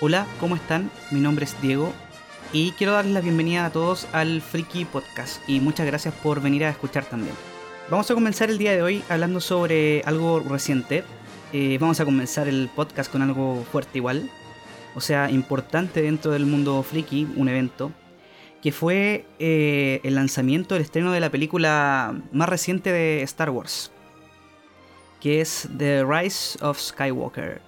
Hola, 0.00 0.28
¿cómo 0.38 0.54
están? 0.54 0.92
Mi 1.10 1.18
nombre 1.18 1.44
es 1.44 1.60
Diego 1.60 1.92
y 2.52 2.70
quiero 2.70 2.92
darles 2.92 3.14
la 3.14 3.20
bienvenida 3.20 3.66
a 3.66 3.72
todos 3.72 4.06
al 4.12 4.40
Freaky 4.40 4.84
Podcast 4.84 5.42
y 5.48 5.58
muchas 5.58 5.86
gracias 5.88 6.14
por 6.14 6.40
venir 6.40 6.64
a 6.64 6.70
escuchar 6.70 7.04
también. 7.04 7.34
Vamos 7.90 8.08
a 8.08 8.14
comenzar 8.14 8.48
el 8.48 8.58
día 8.58 8.70
de 8.70 8.82
hoy 8.82 9.02
hablando 9.08 9.40
sobre 9.40 10.02
algo 10.04 10.38
reciente. 10.38 11.02
Eh, 11.52 11.78
vamos 11.80 11.98
a 11.98 12.04
comenzar 12.04 12.46
el 12.46 12.70
podcast 12.76 13.10
con 13.10 13.22
algo 13.22 13.66
fuerte 13.72 13.98
igual, 13.98 14.30
o 14.94 15.00
sea, 15.00 15.32
importante 15.32 16.00
dentro 16.00 16.30
del 16.30 16.46
mundo 16.46 16.80
friki, 16.84 17.26
un 17.34 17.48
evento, 17.48 17.90
que 18.62 18.70
fue 18.70 19.26
eh, 19.40 20.00
el 20.04 20.14
lanzamiento, 20.14 20.76
el 20.76 20.82
estreno 20.82 21.10
de 21.10 21.18
la 21.18 21.30
película 21.30 22.14
más 22.30 22.48
reciente 22.48 22.92
de 22.92 23.22
Star 23.22 23.50
Wars, 23.50 23.90
que 25.20 25.40
es 25.40 25.68
The 25.76 26.04
Rise 26.04 26.56
of 26.64 26.78
Skywalker. 26.78 27.60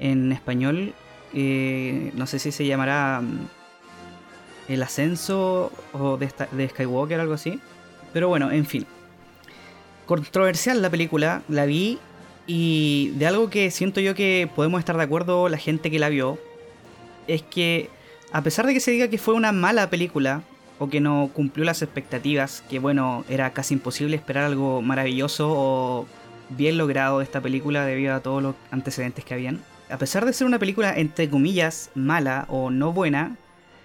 En 0.00 0.32
español 0.32 0.92
eh, 1.34 2.12
no 2.14 2.26
sé 2.26 2.38
si 2.38 2.52
se 2.52 2.66
llamará 2.66 3.20
mm, 3.22 3.48
El 4.68 4.82
ascenso 4.82 5.72
o 5.92 6.16
de, 6.16 6.68
Skywalker, 6.68 7.20
algo 7.20 7.34
así. 7.34 7.60
Pero 8.12 8.28
bueno, 8.28 8.50
en 8.50 8.66
fin. 8.66 8.86
Controversial 10.06 10.80
la 10.80 10.90
película, 10.90 11.42
la 11.48 11.66
vi 11.66 11.98
y 12.46 13.12
de 13.16 13.26
algo 13.26 13.50
que 13.50 13.70
siento 13.70 14.00
yo 14.00 14.14
que 14.14 14.48
podemos 14.54 14.78
estar 14.78 14.96
de 14.96 15.02
acuerdo 15.02 15.50
la 15.50 15.58
gente 15.58 15.90
que 15.90 15.98
la 15.98 16.08
vio, 16.08 16.38
es 17.26 17.42
que 17.42 17.90
a 18.32 18.42
pesar 18.42 18.66
de 18.66 18.72
que 18.72 18.80
se 18.80 18.90
diga 18.90 19.08
que 19.08 19.18
fue 19.18 19.34
una 19.34 19.52
mala 19.52 19.90
película 19.90 20.42
o 20.78 20.88
que 20.88 21.00
no 21.00 21.30
cumplió 21.34 21.66
las 21.66 21.82
expectativas, 21.82 22.62
que 22.70 22.78
bueno, 22.78 23.24
era 23.28 23.52
casi 23.52 23.74
imposible 23.74 24.16
esperar 24.16 24.44
algo 24.44 24.80
maravilloso 24.80 25.50
o 25.50 26.06
bien 26.48 26.78
logrado 26.78 27.18
de 27.18 27.24
esta 27.24 27.42
película 27.42 27.84
debido 27.84 28.14
a 28.14 28.20
todos 28.20 28.42
los 28.42 28.54
antecedentes 28.70 29.26
que 29.26 29.34
habían 29.34 29.60
a 29.90 29.98
pesar 29.98 30.24
de 30.24 30.32
ser 30.32 30.46
una 30.46 30.58
película 30.58 30.96
entre 30.96 31.28
comillas 31.28 31.90
mala 31.94 32.46
o 32.48 32.70
no 32.70 32.92
buena, 32.92 33.36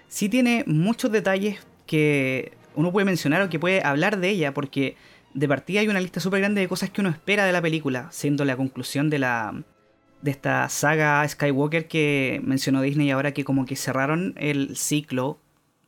sí 0.08 0.28
tiene 0.28 0.64
muchos 0.66 1.10
detalles 1.10 1.58
que 1.86 2.52
uno 2.74 2.92
puede 2.92 3.04
mencionar 3.04 3.42
o 3.42 3.48
que 3.48 3.58
puede 3.58 3.82
hablar 3.84 4.18
de 4.18 4.30
ella, 4.30 4.54
porque 4.54 4.96
de 5.32 5.48
partida 5.48 5.80
hay 5.80 5.88
una 5.88 6.00
lista 6.00 6.20
súper 6.20 6.40
grande 6.40 6.60
de 6.60 6.68
cosas 6.68 6.90
que 6.90 7.00
uno 7.00 7.10
espera 7.10 7.44
de 7.44 7.52
la 7.52 7.62
película, 7.62 8.08
siendo 8.10 8.44
la 8.44 8.56
conclusión 8.56 9.10
de 9.10 9.18
la 9.18 9.64
de 10.22 10.30
esta 10.30 10.66
saga 10.70 11.28
Skywalker 11.28 11.86
que 11.86 12.40
mencionó 12.42 12.80
Disney 12.80 13.10
ahora 13.10 13.32
que 13.32 13.44
como 13.44 13.66
que 13.66 13.76
cerraron 13.76 14.32
el 14.38 14.74
ciclo, 14.74 15.38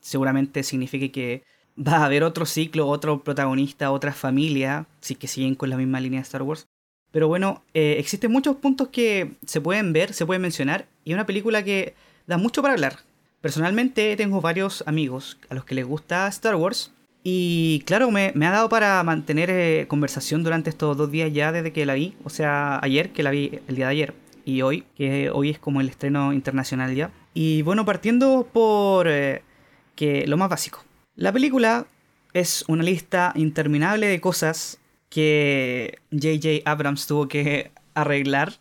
seguramente 0.00 0.62
significa 0.62 1.10
que 1.10 1.42
va 1.76 1.98
a 1.98 2.04
haber 2.04 2.22
otro 2.22 2.44
ciclo, 2.44 2.86
otro 2.86 3.24
protagonista, 3.24 3.90
otra 3.90 4.12
familia, 4.12 4.86
si 5.00 5.14
que 5.14 5.26
siguen 5.26 5.54
con 5.54 5.70
la 5.70 5.78
misma 5.78 6.00
línea 6.00 6.20
de 6.20 6.24
Star 6.24 6.42
Wars. 6.42 6.68
Pero 7.12 7.28
bueno, 7.28 7.62
eh, 7.74 7.96
existen 7.98 8.30
muchos 8.32 8.56
puntos 8.56 8.88
que 8.88 9.32
se 9.46 9.60
pueden 9.60 9.92
ver, 9.92 10.12
se 10.12 10.26
pueden 10.26 10.42
mencionar, 10.42 10.86
y 11.04 11.10
es 11.10 11.14
una 11.14 11.26
película 11.26 11.62
que 11.62 11.94
da 12.26 12.36
mucho 12.36 12.62
para 12.62 12.74
hablar. 12.74 12.98
Personalmente 13.40 14.16
tengo 14.16 14.40
varios 14.40 14.82
amigos 14.86 15.38
a 15.48 15.54
los 15.54 15.64
que 15.64 15.74
les 15.74 15.86
gusta 15.86 16.26
Star 16.28 16.56
Wars, 16.56 16.92
y 17.28 17.82
claro, 17.86 18.12
me, 18.12 18.28
ha 18.28 18.50
dado 18.50 18.68
para 18.68 19.02
mantener 19.02 19.50
eh, 19.50 19.86
conversación 19.88 20.44
durante 20.44 20.70
estos 20.70 20.96
dos 20.96 21.10
días 21.10 21.32
ya 21.32 21.50
desde 21.50 21.72
que 21.72 21.84
la 21.84 21.94
vi, 21.94 22.14
o 22.22 22.30
sea, 22.30 22.78
ayer, 22.82 23.10
que 23.10 23.24
la 23.24 23.32
vi 23.32 23.58
el 23.66 23.74
día 23.74 23.86
de 23.86 23.90
ayer, 23.90 24.14
y 24.44 24.62
hoy, 24.62 24.84
que 24.96 25.30
hoy 25.30 25.50
es 25.50 25.58
como 25.58 25.80
el 25.80 25.88
estreno 25.88 26.32
internacional 26.32 26.94
ya. 26.94 27.10
Y 27.34 27.62
bueno, 27.62 27.84
partiendo 27.84 28.48
por 28.52 29.08
eh, 29.08 29.42
que 29.96 30.24
lo 30.28 30.36
más 30.36 30.48
básico. 30.48 30.84
La 31.16 31.32
película 31.32 31.86
es 32.32 32.64
una 32.68 32.84
lista 32.84 33.32
interminable 33.34 34.06
de 34.06 34.20
cosas 34.20 34.78
que 35.08 35.98
J.J. 36.10 36.68
Abrams 36.70 37.06
tuvo 37.06 37.28
que 37.28 37.70
arreglar 37.94 38.54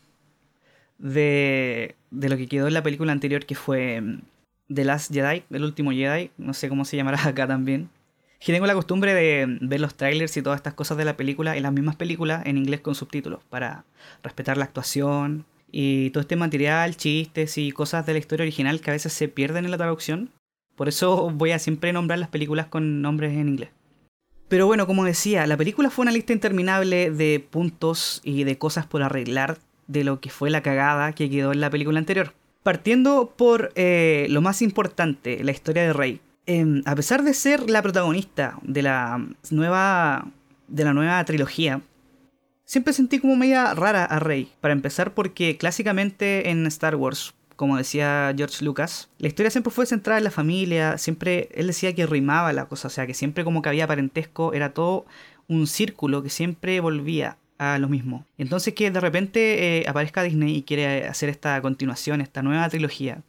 de, 0.97 1.95
de 2.11 2.29
lo 2.29 2.37
que 2.37 2.47
quedó 2.47 2.67
en 2.67 2.73
la 2.73 2.83
película 2.83 3.11
anterior 3.11 3.45
que 3.45 3.55
fue 3.55 4.01
mm, 4.01 4.21
The 4.73 4.85
Last 4.85 5.13
Jedi, 5.13 5.43
el 5.51 5.63
último 5.63 5.91
Jedi, 5.91 6.31
no 6.37 6.53
sé 6.53 6.69
cómo 6.69 6.85
se 6.85 6.97
llamará 6.97 7.23
acá 7.27 7.47
también. 7.47 7.89
Que 8.39 8.53
tengo 8.53 8.67
la 8.67 8.75
costumbre 8.75 9.13
de 9.13 9.57
ver 9.61 9.79
los 9.79 9.95
trailers 9.95 10.37
y 10.37 10.41
todas 10.41 10.57
estas 10.57 10.75
cosas 10.75 10.97
de 10.97 11.05
la 11.05 11.17
película 11.17 11.57
en 11.57 11.63
las 11.63 11.73
mismas 11.73 11.95
películas 11.95 12.45
en 12.45 12.57
inglés 12.57 12.81
con 12.81 12.93
subtítulos 12.93 13.41
para 13.49 13.85
respetar 14.23 14.57
la 14.57 14.65
actuación 14.65 15.45
y 15.71 16.11
todo 16.11 16.21
este 16.21 16.35
material, 16.35 16.95
chistes 16.95 17.57
y 17.57 17.71
cosas 17.71 18.05
de 18.05 18.13
la 18.13 18.19
historia 18.19 18.43
original 18.43 18.81
que 18.81 18.91
a 18.91 18.93
veces 18.93 19.13
se 19.13 19.27
pierden 19.29 19.65
en 19.65 19.71
la 19.71 19.77
traducción. 19.77 20.29
Por 20.75 20.89
eso 20.89 21.31
voy 21.31 21.51
a 21.51 21.59
siempre 21.59 21.91
nombrar 21.91 22.19
las 22.19 22.29
películas 22.29 22.67
con 22.67 23.01
nombres 23.01 23.33
en 23.33 23.47
inglés. 23.47 23.69
Pero 24.47 24.67
bueno, 24.67 24.85
como 24.85 25.05
decía, 25.05 25.47
la 25.47 25.57
película 25.57 25.89
fue 25.89 26.03
una 26.03 26.11
lista 26.11 26.33
interminable 26.33 27.09
de 27.09 27.45
puntos 27.49 28.21
y 28.23 28.43
de 28.43 28.57
cosas 28.57 28.85
por 28.85 29.01
arreglar 29.01 29.57
de 29.87 30.03
lo 30.03 30.19
que 30.19 30.29
fue 30.29 30.49
la 30.49 30.61
cagada 30.61 31.13
que 31.13 31.29
quedó 31.29 31.51
en 31.51 31.61
la 31.61 31.69
película 31.69 31.99
anterior. 31.99 32.33
Partiendo 32.63 33.33
por 33.35 33.71
eh, 33.75 34.27
lo 34.29 34.41
más 34.41 34.61
importante, 34.61 35.43
la 35.43 35.51
historia 35.51 35.83
de 35.83 35.93
Rey. 35.93 36.21
Em, 36.45 36.83
a 36.85 36.95
pesar 36.95 37.23
de 37.23 37.33
ser 37.33 37.69
la 37.69 37.81
protagonista 37.81 38.57
de 38.61 38.83
la 38.83 39.25
nueva 39.49 40.27
de 40.67 40.83
la 40.83 40.93
nueva 40.93 41.23
trilogía, 41.25 41.81
siempre 42.65 42.93
sentí 42.93 43.19
como 43.19 43.35
media 43.35 43.73
rara 43.73 44.05
a 44.05 44.19
Rey. 44.19 44.51
Para 44.61 44.73
empezar, 44.73 45.13
porque 45.13 45.57
clásicamente 45.57 46.49
en 46.49 46.65
Star 46.67 46.95
Wars 46.95 47.33
como 47.55 47.77
decía 47.77 48.33
George 48.35 48.63
Lucas, 48.63 49.09
la 49.17 49.27
historia 49.27 49.49
siempre 49.49 49.71
fue 49.71 49.85
centrada 49.85 50.17
en 50.17 50.23
la 50.23 50.31
familia, 50.31 50.97
siempre 50.97 51.49
él 51.53 51.67
decía 51.67 51.93
que 51.93 52.05
rimaba 52.05 52.53
la 52.53 52.65
cosa, 52.65 52.87
o 52.87 52.91
sea, 52.91 53.07
que 53.07 53.13
siempre 53.13 53.43
como 53.43 53.61
que 53.61 53.69
había 53.69 53.87
parentesco, 53.87 54.53
era 54.53 54.73
todo 54.73 55.05
un 55.47 55.67
círculo 55.67 56.23
que 56.23 56.29
siempre 56.29 56.79
volvía 56.79 57.37
a 57.57 57.77
lo 57.79 57.87
mismo. 57.87 58.25
Entonces 58.37 58.73
que 58.73 58.91
de 58.91 58.99
repente 58.99 59.79
eh, 59.79 59.85
aparezca 59.87 60.23
Disney 60.23 60.57
y 60.57 60.63
quiere 60.63 61.07
hacer 61.07 61.29
esta 61.29 61.61
continuación, 61.61 62.21
esta 62.21 62.41
nueva 62.41 62.67
trilogía, 62.69 63.21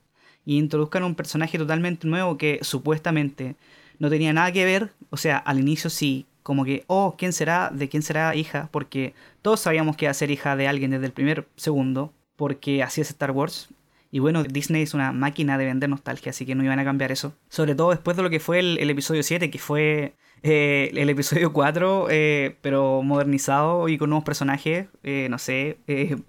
y 0.45 0.59
introduzcan 0.59 1.05
un 1.05 1.15
personaje 1.15 1.59
totalmente 1.59 2.07
nuevo 2.07 2.39
que 2.39 2.59
supuestamente 2.63 3.57
no 3.99 4.11
tenía 4.11 4.33
nada 4.33 4.53
que 4.53 4.65
ver, 4.65 4.93
o 5.11 5.17
sea, 5.17 5.39
al 5.39 5.59
inicio 5.59 5.91
sí, 5.91 6.27
como 6.43 6.65
que, 6.65 6.85
oh, 6.87 7.17
¿quién 7.19 7.33
será? 7.33 7.71
¿De 7.75 7.89
quién 7.89 8.03
será 8.03 8.35
hija? 8.37 8.69
Porque 8.71 9.15
todos 9.43 9.61
sabíamos 9.61 9.97
que 9.97 10.05
iba 10.05 10.11
a 10.11 10.15
ser 10.15 10.31
hija 10.31 10.55
de 10.55 10.69
alguien 10.69 10.93
desde 10.93 11.07
el 11.07 11.13
primer 11.13 11.49
segundo, 11.57 12.13
porque 12.37 12.85
así 12.85 13.01
es 13.01 13.11
Star 13.11 13.33
Wars. 13.33 13.69
Y 14.11 14.19
bueno, 14.19 14.45
Disney 14.45 14.83
es 14.83 14.95
una 14.95 15.13
máquina 15.13 15.59
de 15.59 15.65
vender 15.65 15.89
nostalgia, 15.89 16.31
así 16.31 16.47
que 16.47 16.55
no 16.55 16.65
iban 16.65 16.79
a 16.79 16.85
cambiar 16.85 17.13
eso. 17.13 17.35
Sobre 17.49 17.75
todo 17.75 17.91
después 17.91 18.17
de 18.17 18.23
lo 18.23 18.31
que 18.31 18.41
fue 18.41 18.61
el, 18.61 18.91
episodio 18.91 19.23
7, 19.23 19.51
que 19.51 19.59
fue 19.59 20.15
eh, 20.43 20.91
el 20.95 21.11
episodio 21.11 21.53
4, 21.53 22.07
eh, 22.11 22.57
pero 22.63 23.03
modernizado 23.03 23.89
y 23.89 23.99
con 23.99 24.11
nuevos 24.11 24.25
personajes, 24.25 24.87
eh, 25.03 25.29
no 25.31 25.39
sé, 25.39 25.79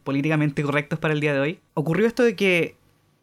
políticamente 0.03 0.63
correctos 0.63 0.99
para 0.99 1.13
el 1.13 1.19
día 1.19 1.33
de 1.33 1.39
hoy. 1.39 1.59
Ocurrió 1.73 2.07
esto 2.07 2.23
de 2.23 2.35
que 2.35 2.75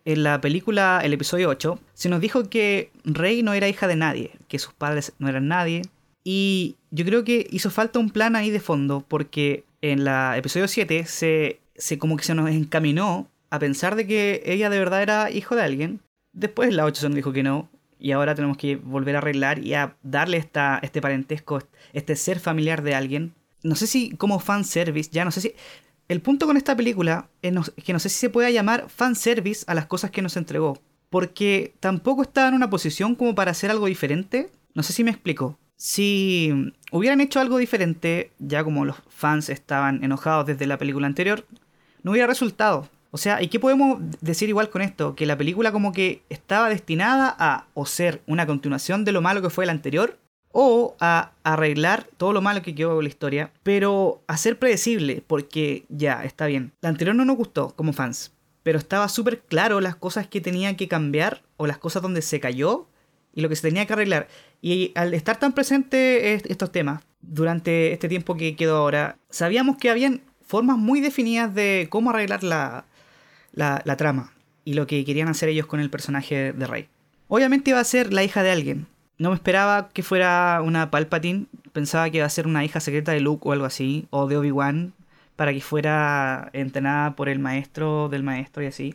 en 0.04 0.22
la 0.22 0.41
película, 0.41 1.00
el 1.03 1.12
episodio 1.12 1.48
8, 1.48 1.78
se 1.94 2.09
nos 2.09 2.20
dijo 2.20 2.48
que 2.48 2.91
Rey 3.04 3.43
no 3.43 3.54
era 3.54 3.69
hija 3.69 3.87
de 3.87 3.97
nadie, 3.97 4.32
que 4.48 4.59
sus 4.59 4.75
padres 4.75 5.12
no 5.19 5.28
eran 5.28 5.48
nadie. 5.48 5.82
Y 6.22 6.76
yo 6.91 7.04
creo 7.04 7.25
que 7.25 7.47
hizo 7.50 7.70
falta 7.70 7.98
un 7.98 8.10
plan 8.10 8.37
ahí 8.37 8.50
de 8.50 8.60
fondo, 8.60 9.04
porque 9.06 9.64
en 9.81 10.06
el 10.06 10.38
episodio 10.38 10.69
7 10.69 11.06
se, 11.06 11.60
se 11.75 11.98
como 11.98 12.16
que 12.16 12.25
se 12.25 12.34
nos 12.34 12.50
encaminó 12.50 13.28
a 13.54 13.59
pensar 13.59 13.94
de 13.97 14.06
que 14.06 14.42
ella 14.44 14.70
de 14.70 14.78
verdad 14.78 15.03
era 15.03 15.31
hijo 15.31 15.54
de 15.54 15.62
alguien. 15.62 16.00
Después 16.32 16.75
la 16.75 16.84
8 16.84 17.00
se 17.00 17.09
nos 17.09 17.16
dijo 17.16 17.32
que 17.32 17.42
no. 17.42 17.69
Y 17.98 18.12
ahora 18.12 18.34
tenemos 18.34 18.56
que 18.56 18.76
volver 18.76 19.15
a 19.15 19.19
arreglar 19.19 19.60
y 19.60 19.75
a 19.75 19.97
darle 20.03 20.37
esta, 20.37 20.81
este 20.82 21.00
parentesco, 21.00 21.62
este 21.93 22.16
ser 22.16 22.41
familiar 22.41 22.82
de 22.82 22.94
alguien. 22.94 23.34
No 23.62 23.76
sé 23.76 23.87
si 23.87 24.10
como 24.16 24.41
fanservice, 24.41 25.10
ya 25.12 25.25
no 25.25 25.31
sé 25.31 25.41
si... 25.41 25.54
El 26.06 26.20
punto 26.20 26.47
con 26.47 26.59
esta 26.59 26.76
película 26.76 27.31
es 27.41 27.54
que 27.82 27.94
no 27.94 27.98
sé 27.98 28.10
si 28.10 28.19
se 28.19 28.28
puede 28.28 28.53
llamar 28.53 28.91
fanservice 28.91 29.64
a 29.66 29.75
las 29.75 29.87
cosas 29.87 30.10
que 30.10 30.20
nos 30.20 30.37
entregó. 30.37 30.78
Porque 31.09 31.75
tampoco 31.81 32.22
estaba 32.22 32.48
en 32.48 32.54
una 32.54 32.69
posición 32.69 33.14
como 33.14 33.34
para 33.34 33.53
hacer 33.53 33.70
algo 33.70 33.87
diferente. 33.87 34.50
No 34.75 34.82
sé 34.82 34.93
si 34.93 35.03
me 35.03 35.12
explico. 35.12 35.59
Si 35.76 36.72
hubieran 36.93 37.20
hecho 37.20 37.41
algo 37.41 37.56
diferente, 37.56 38.32
ya 38.38 38.64
como 38.64 38.84
los 38.84 38.96
fans 39.08 39.49
estaban 39.49 40.05
enojados 40.05 40.46
desde 40.46 40.67
la 40.67 40.76
película 40.76 41.06
anterior, 41.06 41.46
no 42.02 42.11
hubiera 42.11 42.26
resultado. 42.26 42.88
O 43.14 43.16
sea, 43.16 43.40
¿y 43.40 43.46
qué 43.46 43.61
podemos 43.61 44.00
decir 44.22 44.49
igual 44.49 44.70
con 44.70 44.82
esto? 44.82 45.14
Que 45.14 45.25
la 45.25 45.38
película 45.38 45.70
como 45.70 45.93
que 45.93 46.22
estaba 46.31 46.69
destinada 46.69 47.32
a 47.38 47.69
o 47.72 47.87
ser 47.87 48.22
una 48.26 48.44
continuación 48.44 49.05
de 49.05 49.12
lo 49.12 49.22
malo 49.22 49.40
que 49.40 49.50
fue 49.50 49.66
la 49.66 49.70
anterior, 49.70 50.19
o 50.50 50.96
a 50.99 51.31
arreglar 51.44 52.08
todo 52.16 52.32
lo 52.32 52.43
malo 52.43 52.61
que 52.61 52.75
quedó 52.75 52.99
en 52.99 53.05
la 53.05 53.08
historia, 53.08 53.52
pero 53.62 54.25
a 54.26 54.37
ser 54.37 54.58
predecible, 54.58 55.22
porque 55.25 55.84
ya, 55.88 56.25
está 56.25 56.46
bien. 56.46 56.72
La 56.81 56.88
anterior 56.88 57.14
no 57.14 57.25
nos 57.25 57.37
gustó 57.37 57.72
como 57.76 57.93
fans, 57.93 58.32
pero 58.64 58.81
estaba 58.81 59.08
súper 59.08 59.43
claro 59.43 59.81
las 59.81 59.94
cosas 59.94 60.26
que 60.26 60.40
tenía 60.40 60.76
que 60.76 60.88
cambiar, 60.88 61.44
o 61.56 61.69
las 61.69 61.78
cosas 61.78 62.02
donde 62.02 62.20
se 62.20 62.40
cayó, 62.40 62.88
y 63.32 63.43
lo 63.43 63.49
que 63.49 63.55
se 63.55 63.69
tenía 63.69 63.87
que 63.87 63.93
arreglar. 63.93 64.26
Y 64.60 64.90
al 64.96 65.14
estar 65.14 65.38
tan 65.38 65.52
presentes 65.52 66.43
estos 66.46 66.72
temas 66.72 67.05
durante 67.20 67.93
este 67.93 68.08
tiempo 68.08 68.37
que 68.37 68.56
quedó 68.56 68.78
ahora, 68.78 69.19
sabíamos 69.31 69.76
que 69.76 69.88
habían 69.88 70.20
formas 70.44 70.78
muy 70.78 71.00
definidas 71.00 71.55
de 71.55 71.87
cómo 71.90 72.10
arreglar 72.10 72.43
la, 72.43 72.87
la, 73.55 73.97
trama 73.97 74.33
y 74.65 74.75
lo 74.75 74.87
que 74.87 75.05
querían 75.05 75.29
hacer 75.29 75.49
ellos 75.49 75.67
con 75.67 75.81
el 75.81 75.91
personaje 75.91 76.53
de 76.53 76.67
Rey. 76.67 76.89
Obviamente 77.29 77.71
iba 77.71 77.81
a 77.81 77.85
ser 77.85 78.12
la 78.12 78.25
hija 78.25 78.43
de 78.43 78.51
alguien. 78.51 78.87
No 79.19 79.31
me 79.31 79.37
esperaba 79.37 79.89
que 79.91 80.03
fuera 80.03 80.61
una 80.65 80.91
Palpatine. 80.91 81.47
Pensaba 81.73 82.11
que 82.11 82.19
iba 82.19 82.27
a 82.27 82.31
ser 82.31 82.47
una 82.47 82.65
hija 82.65 82.81
secreta 82.81 83.12
de 83.12 83.21
Luke 83.21 83.49
o 83.49 83.53
algo 83.53 83.65
así. 83.65 84.06
O 84.11 84.27
de 84.27 84.37
Obi-Wan. 84.37 84.93
Para 85.37 85.53
que 85.53 85.61
fuera 85.61 86.51
entrenada 86.53 87.17
por 87.17 87.29
el 87.29 87.39
maestro 87.39 88.09
del 88.09 88.23
maestro 88.23 88.62
y 88.62 88.67
así. 88.67 88.95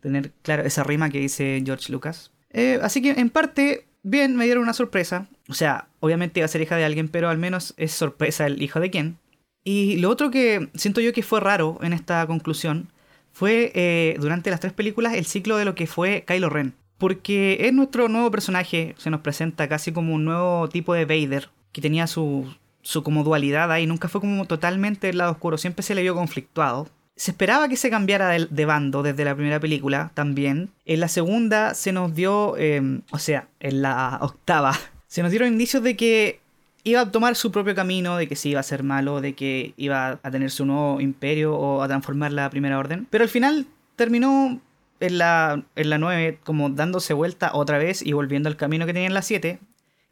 tener, 0.00 0.32
claro, 0.42 0.62
esa 0.62 0.84
rima 0.84 1.10
que 1.10 1.18
dice 1.18 1.62
George 1.64 1.92
Lucas. 1.92 2.32
Eh, 2.50 2.78
así 2.82 3.00
que 3.00 3.12
en 3.12 3.30
parte, 3.30 3.86
bien, 4.02 4.36
me 4.36 4.44
dieron 4.44 4.62
una 4.62 4.72
sorpresa. 4.72 5.26
O 5.48 5.54
sea, 5.54 5.88
obviamente 6.00 6.40
iba 6.40 6.44
a 6.44 6.48
ser 6.48 6.60
hija 6.60 6.76
de 6.76 6.84
alguien, 6.84 7.08
pero 7.08 7.28
al 7.28 7.38
menos 7.38 7.74
es 7.76 7.92
sorpresa 7.92 8.46
el 8.46 8.62
hijo 8.62 8.80
de 8.80 8.90
quién. 8.90 9.18
Y 9.64 9.96
lo 9.96 10.08
otro 10.08 10.30
que 10.30 10.68
siento 10.74 11.00
yo 11.00 11.12
que 11.12 11.22
fue 11.22 11.40
raro 11.40 11.78
en 11.82 11.92
esta 11.92 12.26
conclusión 12.26 12.88
fue 13.32 13.72
eh, 13.74 14.16
durante 14.20 14.50
las 14.50 14.60
tres 14.60 14.72
películas 14.72 15.14
el 15.14 15.26
ciclo 15.26 15.56
de 15.56 15.64
lo 15.64 15.74
que 15.74 15.86
fue 15.86 16.24
Kylo 16.26 16.50
Ren. 16.50 16.74
Porque 16.98 17.58
es 17.60 17.72
nuestro 17.72 18.08
nuevo 18.08 18.30
personaje, 18.30 18.94
se 18.98 19.10
nos 19.10 19.22
presenta 19.22 19.68
casi 19.68 19.92
como 19.92 20.14
un 20.14 20.24
nuevo 20.24 20.68
tipo 20.68 20.92
de 20.92 21.06
Vader, 21.06 21.48
que 21.72 21.80
tenía 21.80 22.06
su, 22.06 22.46
su 22.82 23.02
como 23.02 23.24
dualidad 23.24 23.72
ahí, 23.72 23.86
nunca 23.86 24.08
fue 24.08 24.20
como 24.20 24.44
totalmente 24.44 25.08
el 25.08 25.18
lado 25.18 25.32
oscuro, 25.32 25.58
siempre 25.58 25.82
se 25.82 25.94
le 25.94 26.02
vio 26.02 26.14
conflictuado. 26.14 26.88
Se 27.16 27.32
esperaba 27.32 27.68
que 27.68 27.76
se 27.76 27.90
cambiara 27.90 28.30
de, 28.30 28.64
bando 28.64 29.02
desde 29.02 29.24
la 29.24 29.34
primera 29.34 29.60
película 29.60 30.10
también. 30.14 30.70
En 30.86 31.00
la 31.00 31.08
segunda 31.08 31.74
se 31.74 31.92
nos 31.92 32.14
dio, 32.14 32.56
em, 32.56 33.02
o 33.10 33.18
sea, 33.18 33.48
en 33.60 33.82
la 33.82 34.18
octava, 34.22 34.78
se 35.06 35.22
nos 35.22 35.30
dieron 35.30 35.48
indicios 35.48 35.82
de 35.82 35.96
que 35.96 36.39
iba 36.84 37.00
a 37.00 37.10
tomar 37.10 37.36
su 37.36 37.52
propio 37.52 37.74
camino, 37.74 38.16
de 38.16 38.28
que 38.28 38.36
sí 38.36 38.50
iba 38.50 38.60
a 38.60 38.64
ser 38.64 38.82
malo, 38.82 39.20
de 39.20 39.34
que 39.34 39.74
iba 39.76 40.18
a 40.22 40.30
tener 40.30 40.50
su 40.50 40.64
nuevo 40.64 41.00
imperio 41.00 41.54
o 41.56 41.82
a 41.82 41.88
transformar 41.88 42.32
la 42.32 42.48
primera 42.50 42.78
orden. 42.78 43.06
Pero 43.10 43.24
al 43.24 43.30
final 43.30 43.66
terminó 43.96 44.60
en 45.00 45.18
la, 45.18 45.64
en 45.76 45.90
la 45.90 45.98
9 45.98 46.38
como 46.44 46.70
dándose 46.70 47.14
vuelta 47.14 47.50
otra 47.54 47.78
vez 47.78 48.02
y 48.02 48.12
volviendo 48.12 48.48
al 48.48 48.56
camino 48.56 48.86
que 48.86 48.92
tenía 48.92 49.08
en 49.08 49.14
la 49.14 49.22
7, 49.22 49.58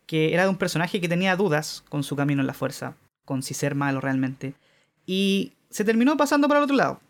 que 0.07 0.33
era 0.33 0.45
de 0.45 0.49
un 0.49 0.57
personaje 0.57 1.01
que 1.01 1.09
tenía 1.09 1.37
dudas 1.37 1.85
con 1.89 2.03
su 2.03 2.17
camino 2.17 2.41
en 2.41 2.47
la 2.47 2.55
fuerza, 2.55 2.97
con 3.25 3.43
si 3.43 3.55
ser 3.55 3.75
malo 3.75 4.01
realmente. 4.01 4.55
Y 5.07 5.53
se 5.71 5.85
terminó 5.85 6.17
pasando 6.17 6.49
para 6.49 6.61
el 6.61 6.65
otro 6.65 6.77
lado. 6.77 7.01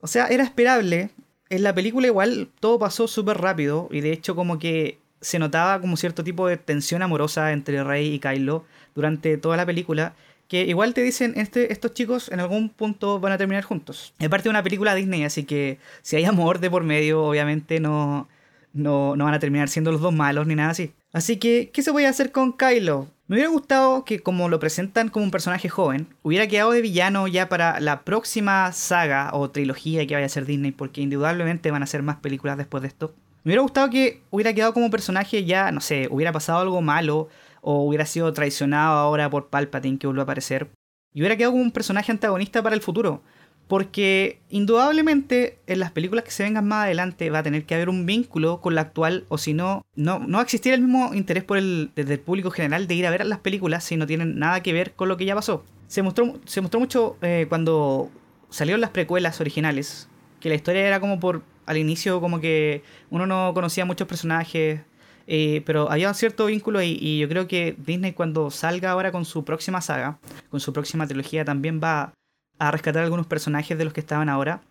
O 0.00 0.06
sea, 0.06 0.26
era 0.26 0.44
esperable. 0.44 1.10
En 1.50 1.62
la 1.62 1.74
película 1.74 2.06
igual 2.06 2.48
todo 2.60 2.78
pasó 2.78 3.08
súper 3.08 3.38
rápido 3.38 3.88
y 3.90 4.00
de 4.00 4.12
hecho 4.12 4.36
como 4.36 4.58
que 4.58 4.98
se 5.20 5.38
notaba 5.38 5.80
como 5.80 5.96
cierto 5.96 6.24
tipo 6.24 6.46
de 6.46 6.56
tensión 6.56 7.02
amorosa 7.02 7.52
entre 7.52 7.82
Rey 7.84 8.14
y 8.14 8.18
Kylo 8.18 8.64
durante 8.94 9.36
toda 9.38 9.56
la 9.56 9.66
película 9.66 10.14
que 10.48 10.62
igual 10.62 10.94
te 10.94 11.02
dicen, 11.02 11.34
este, 11.36 11.72
estos 11.72 11.92
chicos 11.92 12.30
en 12.30 12.40
algún 12.40 12.70
punto 12.70 13.20
van 13.20 13.32
a 13.32 13.38
terminar 13.38 13.64
juntos. 13.64 14.14
Es 14.18 14.28
parte 14.30 14.44
de 14.44 14.50
una 14.50 14.62
película 14.62 14.94
Disney, 14.94 15.22
así 15.24 15.44
que 15.44 15.78
si 16.02 16.16
hay 16.16 16.24
amor 16.24 16.58
de 16.58 16.70
por 16.70 16.84
medio, 16.84 17.22
obviamente 17.22 17.80
no, 17.80 18.28
no, 18.72 19.14
no 19.14 19.24
van 19.24 19.34
a 19.34 19.38
terminar 19.38 19.68
siendo 19.68 19.92
los 19.92 20.00
dos 20.00 20.14
malos 20.14 20.46
ni 20.46 20.54
nada 20.54 20.70
así. 20.70 20.92
Así 21.12 21.36
que, 21.36 21.70
¿qué 21.72 21.82
se 21.82 21.92
puede 21.92 22.06
hacer 22.06 22.32
con 22.32 22.54
Kylo? 22.54 23.08
Me 23.28 23.36
hubiera 23.36 23.50
gustado 23.50 24.04
que, 24.06 24.20
como 24.20 24.48
lo 24.48 24.58
presentan 24.58 25.10
como 25.10 25.24
un 25.24 25.30
personaje 25.30 25.68
joven, 25.68 26.06
hubiera 26.22 26.46
quedado 26.48 26.72
de 26.72 26.80
villano 26.80 27.28
ya 27.28 27.50
para 27.50 27.78
la 27.80 28.02
próxima 28.02 28.72
saga 28.72 29.30
o 29.34 29.50
trilogía 29.50 30.06
que 30.06 30.14
vaya 30.14 30.26
a 30.26 30.30
ser 30.30 30.46
Disney, 30.46 30.72
porque 30.72 31.02
indudablemente 31.02 31.70
van 31.70 31.82
a 31.82 31.86
ser 31.86 32.02
más 32.02 32.16
películas 32.16 32.56
después 32.56 32.80
de 32.82 32.88
esto. 32.88 33.14
Me 33.44 33.50
hubiera 33.50 33.62
gustado 33.62 33.90
que 33.90 34.22
hubiera 34.30 34.52
quedado 34.52 34.74
como 34.74 34.90
personaje 34.90 35.44
ya, 35.44 35.72
no 35.72 35.80
sé, 35.80 36.08
hubiera 36.10 36.32
pasado 36.32 36.60
algo 36.60 36.80
malo, 36.82 37.28
o 37.60 37.82
hubiera 37.84 38.06
sido 38.06 38.32
traicionado 38.32 38.98
ahora 38.98 39.30
por 39.30 39.48
Palpatine 39.48 39.98
que 39.98 40.06
vuelve 40.06 40.22
a 40.22 40.24
aparecer, 40.24 40.70
y 41.12 41.20
hubiera 41.20 41.36
quedado 41.36 41.52
como 41.52 41.64
un 41.64 41.72
personaje 41.72 42.12
antagonista 42.12 42.62
para 42.62 42.74
el 42.74 42.82
futuro. 42.82 43.22
Porque 43.68 44.40
indudablemente 44.48 45.58
en 45.66 45.80
las 45.80 45.92
películas 45.92 46.24
que 46.24 46.30
se 46.30 46.42
vengan 46.42 46.66
más 46.66 46.84
adelante 46.84 47.28
va 47.28 47.40
a 47.40 47.42
tener 47.42 47.66
que 47.66 47.74
haber 47.74 47.90
un 47.90 48.06
vínculo 48.06 48.62
con 48.62 48.74
la 48.74 48.80
actual, 48.80 49.26
o 49.28 49.36
si 49.36 49.52
no, 49.52 49.84
no, 49.94 50.20
no 50.20 50.38
va 50.38 50.40
a 50.40 50.44
existir 50.44 50.72
el 50.72 50.80
mismo 50.80 51.12
interés 51.12 51.44
por 51.44 51.58
el, 51.58 51.90
desde 51.94 52.14
el 52.14 52.20
público 52.20 52.50
general 52.50 52.86
de 52.86 52.94
ir 52.94 53.06
a 53.06 53.10
ver 53.10 53.26
las 53.26 53.40
películas 53.40 53.84
si 53.84 53.98
no 53.98 54.06
tienen 54.06 54.38
nada 54.38 54.62
que 54.62 54.72
ver 54.72 54.94
con 54.94 55.08
lo 55.08 55.18
que 55.18 55.26
ya 55.26 55.34
pasó. 55.34 55.64
Se 55.86 56.02
mostró, 56.02 56.40
se 56.46 56.62
mostró 56.62 56.80
mucho 56.80 57.18
eh, 57.20 57.44
cuando 57.50 58.10
salieron 58.48 58.80
las 58.80 58.90
precuelas 58.90 59.38
originales, 59.38 60.08
que 60.40 60.48
la 60.48 60.54
historia 60.54 60.86
era 60.86 60.98
como 60.98 61.20
por 61.20 61.42
al 61.68 61.76
inicio 61.76 62.20
como 62.20 62.40
que 62.40 62.82
uno 63.10 63.26
no 63.26 63.52
conocía 63.52 63.84
muchos 63.84 64.08
personajes, 64.08 64.80
eh, 65.26 65.62
pero 65.66 65.90
había 65.90 66.08
un 66.08 66.14
cierto 66.14 66.46
vínculo 66.46 66.82
y, 66.82 66.96
y, 66.98 67.18
yo 67.18 67.28
creo 67.28 67.46
que 67.46 67.76
Disney 67.76 68.12
cuando 68.12 68.50
salga 68.50 68.90
ahora 68.90 69.12
con 69.12 69.26
su 69.26 69.44
próxima 69.44 69.82
saga, 69.82 70.18
con 70.50 70.60
su 70.60 70.72
próxima 70.72 71.06
trilogía, 71.06 71.44
también 71.44 71.78
va 71.84 72.14
a 72.58 72.70
rescatar 72.70 73.04
algunos 73.04 73.26
personajes 73.26 73.76
de 73.76 73.84
los 73.84 73.92
que 73.92 74.00
estaban 74.00 74.30
ahora. 74.30 74.62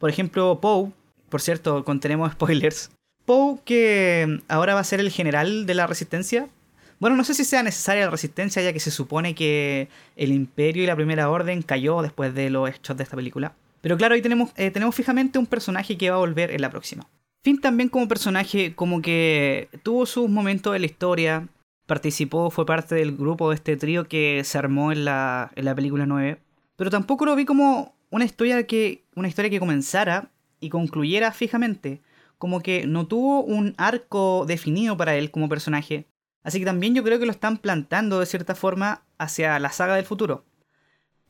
Por 0.00 0.10
ejemplo, 0.10 0.58
Poe, 0.60 0.90
por 1.28 1.40
cierto, 1.40 1.84
contenemos 1.84 2.32
spoilers. 2.34 2.90
Poe, 3.24 3.60
que 3.64 4.40
ahora 4.48 4.74
va 4.74 4.80
a 4.80 4.84
ser 4.84 4.98
el 4.98 5.10
general 5.10 5.66
de 5.66 5.74
la 5.74 5.86
resistencia. 5.86 6.48
Bueno, 6.98 7.14
no 7.14 7.22
sé 7.22 7.32
si 7.32 7.44
sea 7.44 7.62
necesaria 7.62 8.06
la 8.06 8.10
resistencia, 8.10 8.60
ya 8.60 8.72
que 8.72 8.80
se 8.80 8.90
supone 8.90 9.36
que 9.36 9.88
el 10.16 10.32
imperio 10.32 10.82
y 10.82 10.86
la 10.86 10.96
primera 10.96 11.30
orden 11.30 11.62
cayó 11.62 12.02
después 12.02 12.34
de 12.34 12.50
los 12.50 12.68
hechos 12.68 12.96
de 12.96 13.04
esta 13.04 13.14
película. 13.14 13.54
Pero 13.80 13.96
claro, 13.96 14.14
ahí 14.14 14.22
tenemos, 14.22 14.50
eh, 14.56 14.70
tenemos 14.70 14.94
fijamente 14.94 15.38
un 15.38 15.46
personaje 15.46 15.96
que 15.96 16.10
va 16.10 16.16
a 16.16 16.20
volver 16.20 16.50
en 16.50 16.60
la 16.60 16.70
próxima. 16.70 17.06
Finn 17.42 17.60
también 17.60 17.88
como 17.88 18.08
personaje, 18.08 18.74
como 18.74 19.00
que 19.00 19.68
tuvo 19.82 20.04
sus 20.06 20.28
momentos 20.28 20.74
en 20.74 20.82
la 20.82 20.86
historia, 20.86 21.48
participó, 21.86 22.50
fue 22.50 22.66
parte 22.66 22.94
del 22.94 23.16
grupo 23.16 23.48
de 23.48 23.56
este 23.56 23.76
trío 23.76 24.06
que 24.06 24.42
se 24.44 24.58
armó 24.58 24.92
en 24.92 25.04
la, 25.04 25.50
en 25.56 25.64
la 25.64 25.74
película 25.74 26.06
9 26.06 26.38
pero 26.80 26.88
tampoco 26.88 27.26
lo 27.26 27.36
vi 27.36 27.44
como 27.44 27.94
una 28.08 28.24
historia 28.24 28.66
que, 28.66 29.04
una 29.14 29.28
historia 29.28 29.50
que 29.50 29.60
comenzara 29.60 30.30
y 30.60 30.70
concluyera 30.70 31.30
fijamente. 31.30 32.00
Como 32.38 32.62
que 32.62 32.86
no 32.86 33.06
tuvo 33.06 33.42
un 33.42 33.74
arco 33.76 34.46
definido 34.46 34.96
para 34.96 35.14
él 35.14 35.30
como 35.30 35.50
personaje. 35.50 36.06
Así 36.42 36.58
que 36.58 36.64
también 36.64 36.94
yo 36.94 37.04
creo 37.04 37.18
que 37.18 37.26
lo 37.26 37.32
están 37.32 37.58
plantando 37.58 38.18
de 38.18 38.24
cierta 38.24 38.54
forma 38.54 39.02
hacia 39.18 39.58
la 39.58 39.68
saga 39.72 39.94
del 39.94 40.06
futuro. 40.06 40.46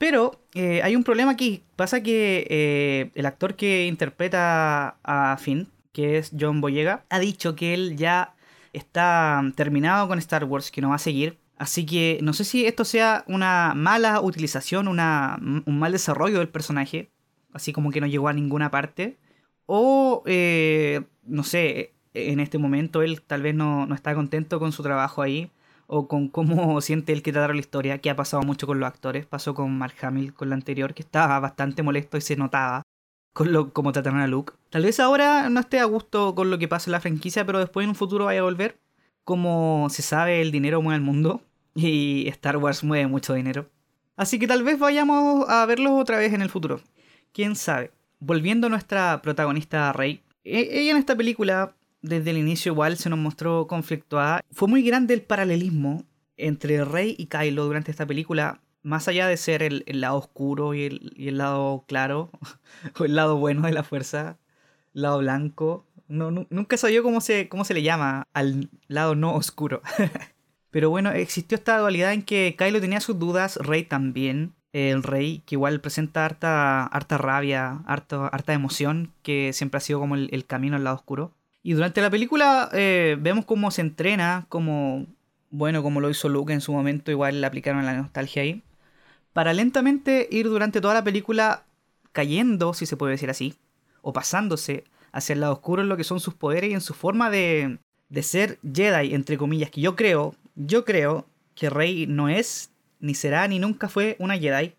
Pero 0.01 0.41
eh, 0.55 0.81
hay 0.83 0.97
un 0.97 1.05
problema 1.05 1.33
aquí. 1.33 1.63
Pasa 1.77 2.03
que 2.03 2.47
eh, 2.49 3.11
el 3.15 3.27
actor 3.27 3.55
que 3.55 3.87
interpreta 3.87 4.97
a 5.05 5.37
Finn, 5.37 5.69
que 5.93 6.17
es 6.17 6.33
John 6.41 6.63
Boyega, 6.63 7.05
ha 7.11 7.19
dicho 7.19 7.55
que 7.55 7.75
él 7.75 7.99
ya 7.99 8.35
está 8.73 9.43
terminado 9.57 10.09
con 10.09 10.19
Star 10.19 10.45
Wars, 10.45 10.71
que 10.71 10.81
no 10.81 10.89
va 10.89 10.95
a 10.95 10.99
seguir, 10.99 11.37
Así 11.61 11.85
que 11.85 12.19
no 12.23 12.33
sé 12.33 12.45
si 12.45 12.65
esto 12.65 12.87
sea 12.87 13.23
una 13.27 13.75
mala 13.77 14.23
utilización, 14.23 14.89
una, 14.89 15.39
un 15.43 15.79
mal 15.79 15.93
desarrollo 15.93 16.39
del 16.39 16.49
personaje, 16.49 17.11
así 17.53 17.75
como 17.75 17.91
que 17.91 18.01
no 18.01 18.07
llegó 18.07 18.29
a 18.29 18.33
ninguna 18.33 18.71
parte, 18.71 19.19
o 19.67 20.23
eh, 20.25 21.03
no 21.27 21.45
sé, 21.45 21.93
en 22.15 22.41
este 22.41 22.57
momento 22.57 23.03
él 23.03 23.21
tal 23.21 23.43
vez 23.43 23.55
no, 23.55 23.85
no, 23.85 23.95
está 23.95 24.15
contento 24.15 24.59
con 24.59 24.73
su 24.73 24.83
trabajo 24.83 25.21
ahí, 25.21 25.51
o 25.93 26.07
con 26.07 26.29
cómo 26.29 26.81
siente 26.81 27.13
él 27.13 27.23
que 27.23 27.33
trataron 27.33 27.57
la 27.57 27.61
historia, 27.61 27.99
que 27.99 28.11
ha 28.11 28.17
pasado 28.17 28.43
mucho 28.45 28.67
con 28.67 28.79
los 28.79 28.87
actores, 28.87 29.27
pasó 29.27 29.55
con 29.55 29.77
Mark 29.77 29.97
Hamill 30.03 30.33
con 30.33 30.49
la 30.49 30.55
anterior, 30.55 30.95
que 30.95 31.03
estaba 31.03 31.39
bastante 31.41 31.83
molesto 31.83 32.17
y 32.17 32.21
se 32.21 32.37
notaba 32.37 32.83
con 33.33 33.53
lo, 33.53 33.73
cómo 33.73 33.93
trataron 33.93 34.21
a 34.21 34.29
Luke. 34.29 34.53
Tal 34.71 34.85
vez 34.85 35.01
ahora 35.01 35.49
no 35.51 35.61
esté 35.61 35.81
a 35.81 35.85
gusto 35.85 36.35
con 36.37 36.49
lo 36.51 36.59
que 36.59 36.69
pasa 36.69 36.89
en 36.89 36.93
la 36.93 37.01
franquicia, 37.01 37.45
pero 37.45 37.59
después 37.59 37.85
en 37.85 37.91
un 37.91 37.97
futuro 37.97 38.27
vaya 38.27 38.41
a 38.41 38.45
volver. 38.45 38.79
Como 39.25 39.89
se 39.91 40.03
sabe, 40.03 40.41
el 40.41 40.53
dinero 40.53 40.81
mueve 40.81 40.97
el 40.97 41.03
mundo 41.03 41.43
y 41.75 42.29
Star 42.29 42.57
Wars 42.57 42.85
mueve 42.85 43.09
mucho 43.09 43.35
dinero. 43.35 43.69
Así 44.17 44.39
que 44.39 44.47
tal 44.47 44.63
vez 44.63 44.79
vayamos 44.79 45.49
a 45.49 45.67
verlos 45.67 46.01
otra 46.01 46.19
vez 46.19 46.33
en 46.33 46.43
el 46.43 46.51
futuro. 46.51 46.81
Quién 47.33 47.57
sabe. 47.57 47.91
Volviendo 48.21 48.69
a 48.69 48.71
nuestra 48.71 49.21
protagonista 49.23 49.93
Rey, 49.93 50.23
e-, 50.45 50.69
ella 50.81 50.93
en 50.93 50.99
esta 50.99 51.17
película, 51.17 51.75
desde 52.03 52.31
el 52.31 52.39
inicio 52.39 52.73
igual 52.73 52.97
se 52.97 53.11
nos 53.11 53.19
mostró 53.19 53.67
conflictuada. 53.67 54.41
Fue 54.51 54.69
muy 54.69 54.83
grande 54.83 55.15
el 55.15 55.23
paralelismo 55.23 56.05
entre 56.37 56.85
Rey 56.85 57.15
y 57.19 57.27
Kylo 57.27 57.65
durante 57.65 57.91
esta 57.91 58.07
película, 58.07 58.61
más 58.83 59.09
allá 59.09 59.27
de 59.27 59.37
ser 59.37 59.63
el, 59.63 59.85
lado 59.87 60.17
oscuro 60.17 60.75
y 60.75 60.85
el, 60.85 61.39
lado 61.39 61.85
claro, 61.87 62.31
o 62.99 63.05
el 63.05 63.15
lado 63.15 63.37
bueno 63.37 63.63
de 63.63 63.73
la 63.73 63.83
fuerza, 63.83 64.39
lado 64.93 65.19
blanco. 65.19 65.87
No, 66.09 66.31
nunca 66.31 66.77
sabía 66.77 67.03
cómo 67.03 67.21
se, 67.21 67.49
cómo 67.49 67.65
se 67.65 67.75
le 67.75 67.83
llama 67.83 68.27
al 68.33 68.69
lado 68.89 69.15
no 69.15 69.35
oscuro. 69.35 69.83
Pero 70.71 70.89
bueno, 70.91 71.11
existió 71.11 71.57
esta 71.57 71.79
dualidad 71.79 72.13
en 72.13 72.23
que 72.23 72.55
Kylo 72.57 72.81
tenía 72.81 73.01
sus 73.01 73.19
dudas, 73.19 73.57
Rey 73.57 73.85
también. 73.85 74.55
El 74.73 75.03
Rey, 75.03 75.43
que 75.47 75.57
igual 75.57 75.81
presenta 75.81 76.25
harta, 76.25 76.87
harta 76.87 77.19
rabia, 77.19 77.83
harta, 77.87 78.29
harta 78.29 78.53
emoción, 78.53 79.13
que 79.23 79.53
siempre 79.53 79.79
ha 79.79 79.81
sido 79.81 79.99
como 79.99 80.15
el, 80.15 80.47
camino 80.47 80.77
al 80.77 80.85
lado 80.85 80.97
oscuro. 80.97 81.35
Y 81.63 81.73
durante 81.75 82.01
la 82.01 82.11
película 82.11 82.71
eh, 82.73 83.17
vemos 83.21 83.45
cómo 83.45 83.71
se 83.71 83.83
entrena, 83.83 84.47
como, 84.49 85.07
bueno, 85.51 85.83
como 85.83 86.01
lo 86.01 86.09
hizo 86.09 86.29
Luke 86.29 86.53
en 86.53 86.61
su 86.61 86.73
momento, 86.73 87.11
igual 87.11 87.41
le 87.41 87.47
aplicaron 87.47 87.85
la 87.85 87.95
nostalgia 87.95 88.43
ahí. 88.43 88.63
Para 89.33 89.53
lentamente 89.53 90.29
ir 90.31 90.49
durante 90.49 90.81
toda 90.81 90.95
la 90.95 91.05
película 91.05 91.65
cayendo, 92.13 92.75
si 92.75 92.87
se 92.87 92.97
puede 92.97 93.13
decir 93.13 93.31
así, 93.31 93.55
o 94.03 94.13
pasándose 94.13 94.85
hacia 95.13 95.35
el 95.35 95.41
lado 95.41 95.53
oscuro 95.55 95.83
en 95.83 95.89
lo 95.89 95.97
que 95.97 96.05
son 96.05 96.21
sus 96.21 96.35
poderes 96.35 96.71
y 96.71 96.75
en 96.75 96.81
su 96.81 96.95
forma 96.95 97.31
de, 97.31 97.79
de 98.09 98.23
ser 98.23 98.59
Jedi, 98.63 99.15
entre 99.15 99.37
comillas, 99.37 99.71
que 99.71 99.81
yo 99.81 99.97
creo, 99.97 100.35
yo 100.55 100.85
creo 100.85 101.27
que 101.55 101.71
Rey 101.71 102.07
no 102.07 102.29
es, 102.29 102.71
ni 103.01 103.15
será, 103.15 103.47
ni 103.49 103.59
nunca 103.59 103.89
fue 103.89 104.17
una 104.19 104.39
Jedi. 104.39 104.75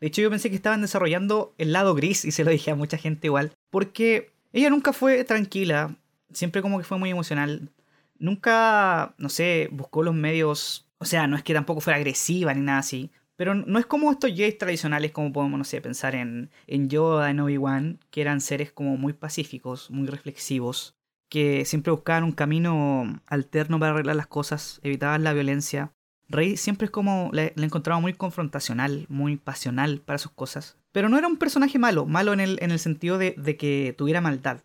De 0.00 0.06
hecho, 0.08 0.22
yo 0.22 0.30
pensé 0.30 0.50
que 0.50 0.56
estaban 0.56 0.80
desarrollando 0.80 1.54
el 1.58 1.72
lado 1.72 1.94
gris, 1.94 2.24
y 2.24 2.32
se 2.32 2.42
lo 2.42 2.50
dije 2.50 2.70
a 2.70 2.74
mucha 2.74 2.96
gente 2.96 3.28
igual, 3.28 3.52
porque 3.70 4.30
ella 4.52 4.70
nunca 4.70 4.92
fue 4.92 5.24
tranquila, 5.24 5.94
siempre 6.34 6.62
como 6.62 6.78
que 6.78 6.84
fue 6.84 6.98
muy 6.98 7.10
emocional. 7.10 7.70
Nunca, 8.18 9.14
no 9.18 9.28
sé, 9.28 9.68
buscó 9.72 10.02
los 10.02 10.14
medios, 10.14 10.88
o 10.98 11.04
sea, 11.04 11.26
no 11.26 11.36
es 11.36 11.42
que 11.42 11.54
tampoco 11.54 11.80
fuera 11.80 11.96
agresiva 11.96 12.54
ni 12.54 12.60
nada 12.60 12.78
así, 12.78 13.10
Pero 13.36 13.54
no 13.54 13.78
es 13.78 13.86
como 13.86 14.12
estos 14.12 14.30
Jedi 14.32 14.52
tradicionales, 14.52 15.10
como 15.10 15.32
podemos, 15.32 15.58
no 15.58 15.64
sé, 15.64 15.80
pensar 15.80 16.14
en, 16.14 16.50
en 16.66 16.88
Yoda, 16.88 17.30
en 17.30 17.40
Obi-Wan, 17.40 17.98
que 18.10 18.20
eran 18.20 18.40
seres 18.40 18.70
como 18.72 18.96
muy 18.96 19.14
pacíficos, 19.14 19.90
muy 19.90 20.06
reflexivos, 20.06 20.94
que 21.28 21.64
siempre 21.64 21.90
buscaban 21.90 22.24
un 22.24 22.32
camino 22.32 23.20
alterno 23.26 23.80
para 23.80 23.92
arreglar 23.92 24.16
las 24.16 24.26
cosas, 24.26 24.80
evitaban 24.82 25.24
la 25.24 25.32
violencia. 25.32 25.92
Rey 26.28 26.56
siempre 26.56 26.84
es 26.84 26.90
como, 26.90 27.30
le, 27.32 27.54
encontraba 27.56 28.00
muy 28.00 28.12
confrontacional, 28.12 29.06
muy 29.08 29.36
pasional 29.38 30.00
para 30.00 30.18
sus 30.18 30.32
cosas. 30.32 30.76
Pero 30.92 31.08
no 31.08 31.18
era 31.18 31.26
un 31.26 31.38
personaje 31.38 31.78
malo, 31.78 32.04
malo 32.04 32.34
en 32.34 32.40
el, 32.40 32.58
en 32.60 32.70
el 32.70 32.78
sentido 32.78 33.16
de, 33.18 33.34
de 33.38 33.56
que 33.56 33.94
tuviera 33.96 34.20
maldad. 34.20 34.60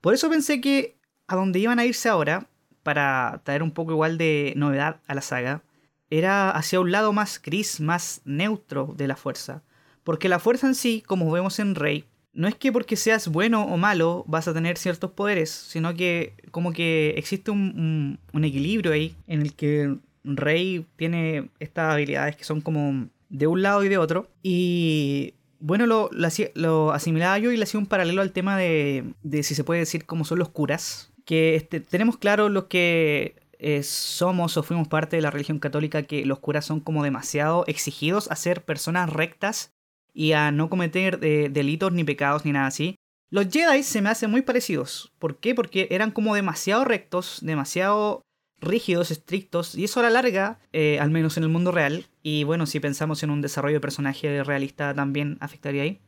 Por 0.00 0.12
eso 0.12 0.28
pensé 0.28 0.60
que 0.60 0.99
a 1.30 1.36
donde 1.36 1.60
iban 1.60 1.78
a 1.78 1.84
irse 1.84 2.08
ahora, 2.08 2.48
para 2.82 3.40
traer 3.44 3.62
un 3.62 3.70
poco 3.70 3.92
igual 3.92 4.18
de 4.18 4.52
novedad 4.56 5.00
a 5.06 5.14
la 5.14 5.20
saga, 5.20 5.62
era 6.10 6.50
hacia 6.50 6.80
un 6.80 6.90
lado 6.90 7.12
más 7.12 7.40
gris, 7.40 7.80
más 7.80 8.20
neutro 8.24 8.92
de 8.96 9.06
la 9.06 9.14
fuerza. 9.14 9.62
Porque 10.02 10.28
la 10.28 10.40
fuerza 10.40 10.66
en 10.66 10.74
sí, 10.74 11.04
como 11.06 11.30
vemos 11.30 11.60
en 11.60 11.76
Rey, 11.76 12.04
no 12.32 12.48
es 12.48 12.56
que 12.56 12.72
porque 12.72 12.96
seas 12.96 13.28
bueno 13.28 13.62
o 13.64 13.76
malo 13.76 14.24
vas 14.26 14.48
a 14.48 14.54
tener 14.54 14.76
ciertos 14.76 15.12
poderes, 15.12 15.50
sino 15.50 15.94
que 15.94 16.34
como 16.50 16.72
que 16.72 17.10
existe 17.10 17.52
un, 17.52 18.18
equilibrio 18.34 18.92
ahí 18.92 19.14
en 19.28 19.42
el 19.42 19.54
que 19.54 19.98
Rey 20.24 20.84
tiene 20.96 21.48
estas 21.60 21.94
habilidades 21.94 22.34
que 22.34 22.42
son 22.42 22.60
como 22.60 23.08
de 23.28 23.46
un 23.46 23.62
lado 23.62 23.84
y 23.84 23.88
de 23.88 23.98
otro. 23.98 24.28
Y 24.42 25.34
bueno, 25.60 25.86
lo, 25.86 26.10
lo, 26.54 26.90
asimilaba 26.90 27.38
yo 27.38 27.52
y 27.52 27.56
le 27.56 27.62
hacía 27.62 27.78
un 27.78 27.86
paralelo 27.86 28.20
al 28.20 28.32
tema 28.32 28.56
de, 28.56 29.04
de 29.22 29.44
si 29.44 29.54
se 29.54 29.62
puede 29.62 29.78
decir 29.78 30.06
cómo 30.06 30.24
son 30.24 30.40
los 30.40 30.48
curas. 30.48 31.09
Que 31.30 31.54
este, 31.54 31.78
tenemos 31.78 32.16
claro 32.16 32.48
los 32.48 32.64
que 32.64 33.36
eh, 33.60 33.84
somos 33.84 34.56
o 34.56 34.64
fuimos 34.64 34.88
parte 34.88 35.14
de 35.14 35.22
la 35.22 35.30
religión 35.30 35.60
católica 35.60 36.02
que 36.02 36.26
los 36.26 36.40
curas 36.40 36.64
son 36.64 36.80
como 36.80 37.04
demasiado 37.04 37.62
exigidos 37.68 38.28
a 38.32 38.34
ser 38.34 38.64
personas 38.64 39.10
rectas 39.10 39.72
y 40.12 40.32
a 40.32 40.50
no 40.50 40.68
cometer 40.68 41.20
eh, 41.22 41.48
delitos 41.48 41.92
ni 41.92 42.02
pecados 42.02 42.44
ni 42.44 42.50
nada 42.50 42.66
así. 42.66 42.96
Los 43.30 43.46
Jedi 43.46 43.84
se 43.84 44.02
me 44.02 44.08
hacen 44.08 44.28
muy 44.28 44.42
parecidos. 44.42 45.12
¿Por 45.20 45.38
qué? 45.38 45.54
Porque 45.54 45.86
eran 45.92 46.10
como 46.10 46.34
demasiado 46.34 46.84
rectos, 46.84 47.38
demasiado 47.42 48.22
rígidos, 48.60 49.12
estrictos, 49.12 49.76
y 49.76 49.84
eso 49.84 50.00
a 50.00 50.02
la 50.02 50.10
larga, 50.10 50.58
eh, 50.72 50.98
al 50.98 51.12
menos 51.12 51.36
en 51.36 51.44
el 51.44 51.48
mundo 51.48 51.70
real, 51.70 52.06
y 52.24 52.42
bueno, 52.42 52.66
si 52.66 52.80
pensamos 52.80 53.22
en 53.22 53.30
un 53.30 53.40
desarrollo 53.40 53.76
de 53.76 53.80
personaje 53.80 54.42
realista 54.42 54.92
también 54.94 55.38
afectaría 55.38 55.84
ahí, 55.84 56.00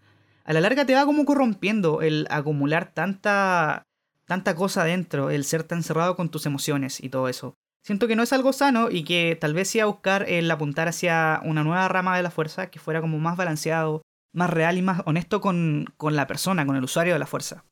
a 0.42 0.52
la 0.52 0.60
larga 0.60 0.84
te 0.84 0.94
va 0.94 1.04
como 1.04 1.24
corrompiendo 1.24 2.02
el 2.02 2.26
acumular 2.28 2.92
tanta 2.92 3.84
tanta 4.26 4.54
cosa 4.54 4.82
adentro, 4.82 5.30
el 5.30 5.44
ser 5.44 5.64
tan 5.64 5.82
cerrado 5.82 6.16
con 6.16 6.30
tus 6.30 6.46
emociones 6.46 7.02
y 7.02 7.08
todo 7.08 7.28
eso. 7.28 7.54
Siento 7.84 8.06
que 8.06 8.14
no 8.14 8.22
es 8.22 8.32
algo 8.32 8.52
sano 8.52 8.90
y 8.90 9.02
que 9.02 9.36
tal 9.40 9.54
vez 9.54 9.68
sea 9.68 9.86
buscar 9.86 10.28
el 10.28 10.50
apuntar 10.50 10.88
hacia 10.88 11.40
una 11.44 11.64
nueva 11.64 11.88
rama 11.88 12.16
de 12.16 12.22
la 12.22 12.30
fuerza 12.30 12.70
que 12.70 12.78
fuera 12.78 13.00
como 13.00 13.18
más 13.18 13.36
balanceado, 13.36 14.02
más 14.32 14.50
real 14.50 14.78
y 14.78 14.82
más 14.82 15.02
honesto 15.04 15.40
con, 15.40 15.86
con 15.96 16.14
la 16.14 16.26
persona, 16.28 16.64
con 16.64 16.76
el 16.76 16.84
usuario 16.84 17.12
de 17.12 17.18
la 17.18 17.26
fuerza. 17.26 17.64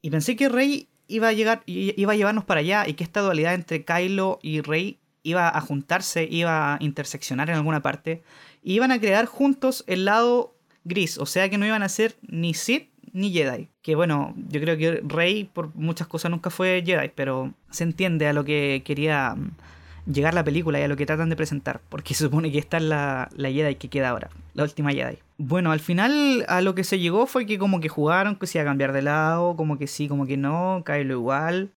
Y 0.00 0.10
pensé 0.10 0.34
que 0.34 0.48
Rey 0.48 0.88
iba 1.06 1.28
a 1.28 1.32
llegar, 1.32 1.62
iba 1.66 2.12
a 2.12 2.16
llevarnos 2.16 2.44
para 2.44 2.60
allá 2.60 2.88
y 2.88 2.94
que 2.94 3.04
esta 3.04 3.20
dualidad 3.20 3.54
entre 3.54 3.84
Kylo 3.84 4.40
y 4.42 4.62
Rey 4.62 4.98
iba 5.22 5.48
a 5.48 5.60
juntarse, 5.60 6.26
iba 6.28 6.74
a 6.74 6.78
interseccionar 6.80 7.48
en 7.48 7.56
alguna 7.56 7.82
parte, 7.82 8.22
y 8.62 8.74
iban 8.74 8.90
a 8.90 8.98
crear 8.98 9.26
juntos 9.26 9.84
el 9.86 10.04
lado 10.04 10.56
gris, 10.84 11.18
o 11.18 11.26
sea 11.26 11.48
que 11.48 11.58
no 11.58 11.66
iban 11.66 11.82
a 11.82 11.88
ser 11.88 12.16
ni 12.22 12.54
Sith 12.54 12.91
ni 13.12 13.30
Jedi. 13.30 13.68
Que 13.82 13.94
bueno, 13.94 14.34
yo 14.48 14.60
creo 14.60 14.76
que 14.76 15.02
Rey 15.04 15.44
por 15.44 15.74
muchas 15.74 16.06
cosas 16.06 16.30
nunca 16.30 16.50
fue 16.50 16.82
Jedi, 16.84 17.10
pero 17.14 17.52
se 17.70 17.84
entiende 17.84 18.26
a 18.26 18.32
lo 18.32 18.44
que 18.44 18.82
quería 18.84 19.34
mm, 19.34 20.12
llegar 20.12 20.34
la 20.34 20.44
película 20.44 20.80
y 20.80 20.82
a 20.82 20.88
lo 20.88 20.96
que 20.96 21.06
tratan 21.06 21.28
de 21.28 21.36
presentar, 21.36 21.80
porque 21.88 22.14
se 22.14 22.24
supone 22.24 22.50
que 22.50 22.58
esta 22.58 22.78
es 22.78 22.84
la, 22.84 23.28
la 23.36 23.50
Jedi 23.50 23.76
que 23.76 23.88
queda 23.88 24.10
ahora, 24.10 24.30
la 24.54 24.64
última 24.64 24.92
Jedi. 24.92 25.18
Bueno, 25.38 25.72
al 25.72 25.80
final 25.80 26.44
a 26.48 26.60
lo 26.60 26.74
que 26.74 26.84
se 26.84 26.98
llegó 26.98 27.26
fue 27.26 27.46
que 27.46 27.58
como 27.58 27.80
que 27.80 27.88
jugaron, 27.88 28.36
que 28.36 28.46
se 28.46 28.58
iba 28.58 28.62
a 28.62 28.70
cambiar 28.70 28.92
de 28.92 29.02
lado, 29.02 29.56
como 29.56 29.78
que 29.78 29.86
sí, 29.86 30.08
como 30.08 30.26
que 30.26 30.36
no, 30.36 30.82
Kylo 30.86 31.14
igual. 31.14 31.72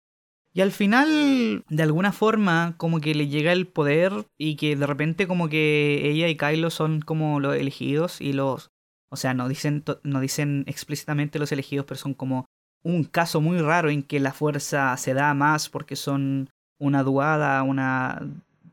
Y 0.56 0.60
al 0.60 0.70
final, 0.70 1.64
de 1.68 1.82
alguna 1.82 2.12
forma, 2.12 2.74
como 2.76 3.00
que 3.00 3.12
le 3.16 3.26
llega 3.26 3.52
el 3.52 3.66
poder 3.66 4.12
y 4.38 4.54
que 4.54 4.76
de 4.76 4.86
repente 4.86 5.26
como 5.26 5.48
que 5.48 6.02
ella 6.04 6.28
y 6.28 6.36
Kylo 6.36 6.70
son 6.70 7.00
como 7.00 7.40
los 7.40 7.56
elegidos 7.56 8.20
y 8.20 8.34
los 8.34 8.70
o 9.14 9.16
sea, 9.16 9.32
no 9.32 9.48
dicen, 9.48 9.84
no 10.02 10.18
dicen 10.18 10.64
explícitamente 10.66 11.38
los 11.38 11.52
elegidos, 11.52 11.86
pero 11.86 11.98
son 11.98 12.14
como 12.14 12.46
un 12.82 13.04
caso 13.04 13.40
muy 13.40 13.58
raro 13.58 13.88
en 13.88 14.02
que 14.02 14.18
la 14.18 14.32
fuerza 14.32 14.96
se 14.96 15.14
da 15.14 15.32
más 15.34 15.68
porque 15.68 15.94
son 15.94 16.50
una 16.80 17.04
duada, 17.04 17.62
una, 17.62 18.20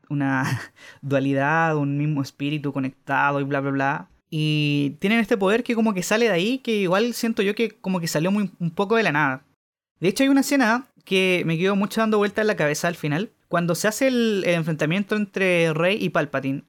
una 0.08 0.44
dualidad, 1.00 1.76
un 1.76 1.96
mismo 1.96 2.22
espíritu 2.22 2.72
conectado 2.72 3.40
y 3.40 3.44
bla, 3.44 3.60
bla, 3.60 3.70
bla. 3.70 4.08
Y 4.30 4.96
tienen 4.98 5.20
este 5.20 5.36
poder 5.36 5.62
que 5.62 5.76
como 5.76 5.94
que 5.94 6.02
sale 6.02 6.26
de 6.26 6.32
ahí, 6.32 6.58
que 6.58 6.74
igual 6.74 7.14
siento 7.14 7.42
yo 7.42 7.54
que 7.54 7.70
como 7.70 8.00
que 8.00 8.08
salió 8.08 8.32
muy, 8.32 8.50
un 8.58 8.72
poco 8.72 8.96
de 8.96 9.04
la 9.04 9.12
nada. 9.12 9.44
De 10.00 10.08
hecho 10.08 10.24
hay 10.24 10.28
una 10.28 10.40
escena 10.40 10.88
que 11.04 11.44
me 11.46 11.56
quedó 11.56 11.76
mucho 11.76 12.00
dando 12.00 12.18
vuelta 12.18 12.40
en 12.40 12.48
la 12.48 12.56
cabeza 12.56 12.88
al 12.88 12.96
final, 12.96 13.30
cuando 13.46 13.76
se 13.76 13.86
hace 13.86 14.08
el, 14.08 14.42
el 14.44 14.54
enfrentamiento 14.54 15.14
entre 15.14 15.72
Rey 15.72 15.98
y 16.00 16.08
Palpatine. 16.08 16.64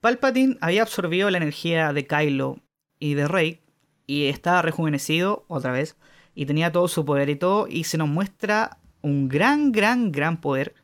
Palpatine 0.00 0.56
había 0.62 0.80
absorbido 0.80 1.28
la 1.28 1.36
energía 1.36 1.92
de 1.92 2.06
Kylo 2.06 2.62
y 2.98 3.14
de 3.14 3.28
Rey, 3.28 3.60
y 4.06 4.26
estaba 4.26 4.62
rejuvenecido 4.62 5.44
otra 5.48 5.72
vez, 5.72 5.96
y 6.34 6.46
tenía 6.46 6.72
todo 6.72 6.88
su 6.88 7.04
poder 7.04 7.28
y 7.28 7.36
todo, 7.36 7.66
y 7.68 7.84
se 7.84 7.98
nos 7.98 8.08
muestra 8.08 8.78
un 9.02 9.28
gran, 9.28 9.72
gran, 9.72 10.12
gran 10.12 10.40
poder 10.40 10.74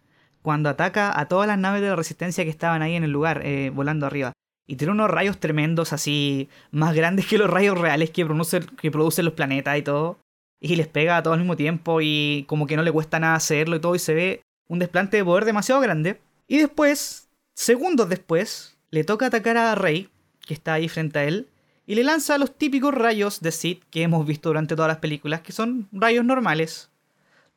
cuando 0.43 0.69
ataca 0.69 1.19
a 1.19 1.27
todas 1.27 1.47
las 1.47 1.59
naves 1.59 1.81
de 1.81 1.89
la 1.89 1.97
resistencia 1.97 2.45
que 2.45 2.51
estaban 2.51 2.83
ahí 2.83 2.97
en 2.97 3.05
el 3.05 3.11
lugar, 3.11 3.41
eh, 3.45 3.71
volando 3.71 4.05
arriba. 4.05 4.33
Y 4.67 4.77
tiene 4.77 4.93
unos 4.93 5.11
rayos 5.11 5.39
tremendos 5.39 5.93
así, 5.93 6.49
más 6.71 6.95
grandes 6.95 7.27
que 7.27 7.39
los 7.39 7.51
rayos 7.51 7.79
reales 7.79 8.11
que 8.11 8.25
producen, 8.25 8.65
que 8.65 8.91
producen 8.91 9.25
los 9.25 9.35
planetas 9.35 9.79
y 9.79 9.83
todo. 9.83 10.19
Y 10.61 10.77
les 10.77 10.87
pega 10.87 11.17
a 11.17 11.23
todo 11.23 11.35
al 11.35 11.41
mismo 11.41 11.57
tiempo 11.57 12.01
y 12.01 12.45
como 12.47 12.67
que 12.67 12.77
no 12.77 12.83
le 12.83 12.93
cuesta 12.93 13.19
nada 13.19 13.37
hacerlo 13.37 13.77
y 13.77 13.81
todo 13.81 13.95
y 13.95 13.99
se 13.99 14.15
ve 14.15 14.43
un 14.69 14.79
desplante 14.79 15.17
de 15.17 15.25
poder 15.25 15.45
demasiado 15.45 15.81
grande. 15.81 16.21
Y 16.47 16.59
después, 16.59 17.29
segundos 17.55 18.09
después, 18.09 18.77
le 18.91 19.05
toca 19.05 19.27
atacar 19.27 19.57
a 19.57 19.75
Rey, 19.75 20.09
que 20.47 20.55
está 20.55 20.75
ahí 20.75 20.89
frente 20.89 21.19
a 21.19 21.25
él, 21.25 21.49
y 21.87 21.95
le 21.95 22.05
lanza 22.05 22.39
los 22.39 22.57
típicos 22.57 22.95
rayos 22.95 23.41
de 23.41 23.53
Sid 23.53 23.79
que 23.91 24.03
hemos 24.03 24.27
visto 24.27 24.49
durante 24.49 24.75
todas 24.75 24.89
las 24.89 24.99
películas, 24.99 25.43
que 25.43 25.53
son 25.53 25.89
rayos 25.93 26.25
normales, 26.25 26.91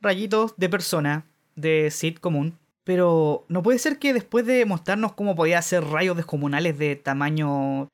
rayitos 0.00 0.54
de 0.56 0.68
persona, 0.68 1.26
de 1.56 1.90
Sid 1.90 2.16
común. 2.16 2.58
Pero 2.84 3.44
no 3.48 3.62
puede 3.62 3.78
ser 3.78 3.98
que 3.98 4.14
después 4.14 4.46
de 4.46 4.64
mostrarnos 4.64 5.12
cómo 5.12 5.36
podía 5.36 5.58
hacer 5.58 5.84
rayos 5.84 6.16
descomunales 6.16 6.78
de 6.78 6.96
tamaño 6.96 7.88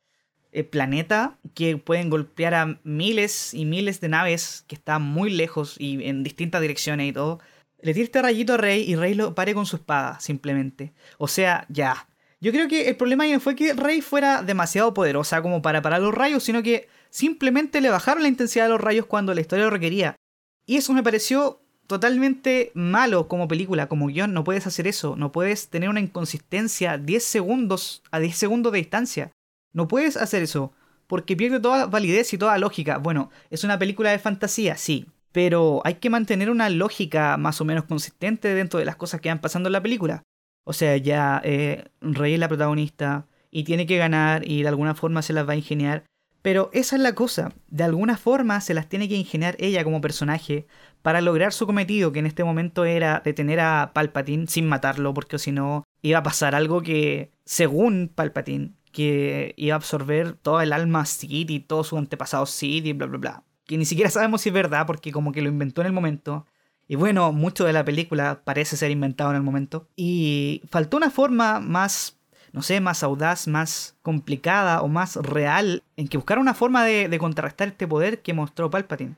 eh, 0.53 0.63
planeta, 0.63 1.37
que 1.55 1.77
pueden 1.77 2.11
golpear 2.11 2.55
a 2.55 2.79
miles 2.85 3.55
y 3.55 3.65
miles 3.65 4.01
de 4.01 4.09
naves 4.09 4.65
que 4.69 4.77
están 4.77 5.03
muy 5.03 5.31
lejos 5.31 5.77
y 5.81 6.05
en 6.09 6.23
distintas 6.23 6.61
direcciones 6.61 7.09
y 7.09 7.13
todo, 7.13 7.41
le 7.83 7.93
tira 7.93 8.05
este 8.05 8.23
rayito 8.23 8.55
a 8.55 8.57
Rey 8.57 8.83
y 8.89 8.95
Rey 8.97 9.15
lo 9.15 9.35
pare 9.35 9.53
con 9.53 9.67
su 9.67 9.77
espada, 9.77 10.19
simplemente. 10.21 10.93
O 11.19 11.27
sea, 11.27 11.67
ya, 11.69 12.07
yo 12.45 12.53
creo 12.53 12.69
que 12.69 12.91
el 12.91 12.97
problema 12.97 13.27
no 13.27 13.41
fue 13.41 13.57
que 13.57 13.73
Rey 13.73 14.03
fuera 14.03 14.43
demasiado 14.43 14.93
poderosa 14.93 15.41
como 15.41 15.63
para 15.63 15.81
parar 15.81 16.03
los 16.03 16.15
rayos, 16.15 16.45
sino 16.45 16.63
que 16.63 16.89
simplemente 17.09 17.81
le 17.81 17.89
bajaron 17.89 18.23
la 18.23 18.29
intensidad 18.29 18.67
de 18.67 18.71
los 18.73 18.83
rayos 18.83 19.07
cuando 19.07 19.33
la 19.33 19.41
historia 19.41 19.65
lo 19.65 19.71
requería. 19.71 20.15
Y 20.67 20.77
eso 20.77 20.93
me 20.93 21.03
pareció 21.03 21.63
totalmente 21.87 22.71
malo 22.75 23.29
como 23.29 23.49
película, 23.49 23.89
como 23.89 24.09
guion. 24.09 24.35
No 24.35 24.45
puedes 24.45 24.67
hacer 24.67 24.87
eso, 24.87 25.17
no 25.17 25.33
puedes 25.33 25.71
tener 25.71 25.89
una 25.89 26.01
inconsistencia 26.01 26.99
10 26.99 27.25
segundos 27.25 28.03
a 28.11 28.19
10 28.19 28.37
segundos 28.37 28.73
de 28.75 28.79
distancia. 28.81 29.33
No 29.73 29.89
puedes 29.89 30.19
hacer 30.19 30.43
eso, 30.43 30.75
porque 31.07 31.37
pierde 31.37 31.61
toda 31.61 31.87
validez 31.87 32.31
y 32.35 32.39
toda 32.39 32.59
lógica. 32.59 32.99
Bueno, 32.99 33.31
es 33.49 33.65
una 33.65 33.79
película 33.79 34.11
de 34.11 34.19
fantasía, 34.19 34.77
sí, 34.77 35.07
pero 35.33 35.81
hay 35.85 35.95
que 35.95 36.11
mantener 36.11 36.51
una 36.51 36.69
lógica 36.69 37.39
más 37.39 37.63
o 37.63 37.65
menos 37.65 37.85
consistente 37.85 38.49
dentro 38.53 38.79
de 38.79 38.85
las 38.85 38.97
cosas 38.97 39.23
que 39.23 39.31
van 39.31 39.41
pasando 39.41 39.71
en 39.71 39.73
la 39.73 39.83
película. 39.83 40.23
O 40.65 40.73
sea, 40.73 40.97
ya 40.97 41.41
eh, 41.45 41.85
Rey 42.01 42.35
es 42.35 42.41
la 42.41 42.49
protagonista 42.49 43.27
y 43.51 43.65
tiene 43.65 43.87
que 43.87 43.99
ganar 43.99 44.49
y 44.49 44.63
de 44.63 44.69
alguna 44.69 44.95
forma 44.95 45.23
se 45.23 45.33
las 45.33 45.49
va 45.49 45.53
a 45.53 45.57
ingeniar. 45.57 46.05
Pero 46.43 46.69
esa 46.75 46.97
es 46.97 47.03
la 47.03 47.15
cosa, 47.15 47.55
de 47.69 47.85
alguna 47.85 48.19
forma 48.19 48.61
se 48.61 48.75
las 48.75 48.89
tiene 48.89 49.09
que 49.09 49.15
ingeniar 49.15 49.57
ella 49.59 49.83
como 49.83 50.03
personaje 50.03 50.67
para 51.01 51.23
lograr 51.23 51.55
su 51.55 51.65
cometido, 51.65 52.13
que 52.13 52.19
en 52.19 52.27
este 52.27 52.45
momento 52.45 52.85
era 52.85 53.23
detener 53.25 53.61
a 53.61 53.93
Palpatine 53.95 54.47
sin 54.47 54.67
matarlo, 54.69 55.15
porque 55.15 55.39
si 55.39 55.53
no 55.53 55.85
iba 56.03 56.19
a 56.19 56.23
pasar 56.23 56.55
algo 56.55 56.83
que, 56.83 57.31
según 57.47 58.13
Palpatine, 58.15 58.73
que 58.93 59.55
iba 59.57 59.75
a 59.75 59.77
absorber 59.77 60.35
todo 60.35 60.61
el 60.61 60.75
alma 60.75 61.07
Sith 61.07 61.51
y 61.51 61.61
todo 61.61 61.83
su 61.83 61.97
antepasado 61.97 62.45
Sith 62.45 62.85
y 62.85 62.93
bla 62.93 63.07
bla 63.07 63.19
bla. 63.19 63.45
Que 63.65 63.79
ni 63.79 63.87
siquiera 63.87 64.11
sabemos 64.11 64.43
si 64.43 64.51
es 64.51 64.55
verdad, 64.55 64.87
porque 64.87 65.13
como 65.13 65.33
que 65.33 65.41
lo 65.41 65.49
inventó 65.49 65.81
en 65.81 65.87
el 65.87 65.93
momento. 65.95 66.47
Y 66.87 66.97
bueno, 66.97 67.33
mucho 67.33 67.65
de 67.65 67.73
la 67.73 67.85
película 67.85 68.43
parece 68.45 68.77
ser 68.77 68.91
inventado 68.91 69.31
en 69.31 69.37
el 69.37 69.43
momento. 69.43 69.89
Y 69.97 70.63
faltó 70.71 70.97
una 70.97 71.11
forma 71.11 71.61
más, 71.61 72.19
no 72.53 72.63
sé, 72.63 72.81
más 72.81 73.03
audaz, 73.03 73.49
más 73.49 73.97
complicada 74.03 74.83
o 74.83 74.89
más 74.89 75.17
real 75.17 75.83
en 75.97 76.09
que 76.09 76.19
buscara 76.19 76.41
una 76.41 76.55
forma 76.55 76.85
de, 76.85 77.19
contrarrestar 77.19 77.69
este 77.69 77.89
poder 77.89 78.21
que 78.23 78.35
mostró 78.35 78.71
Palpatine. 78.71 79.17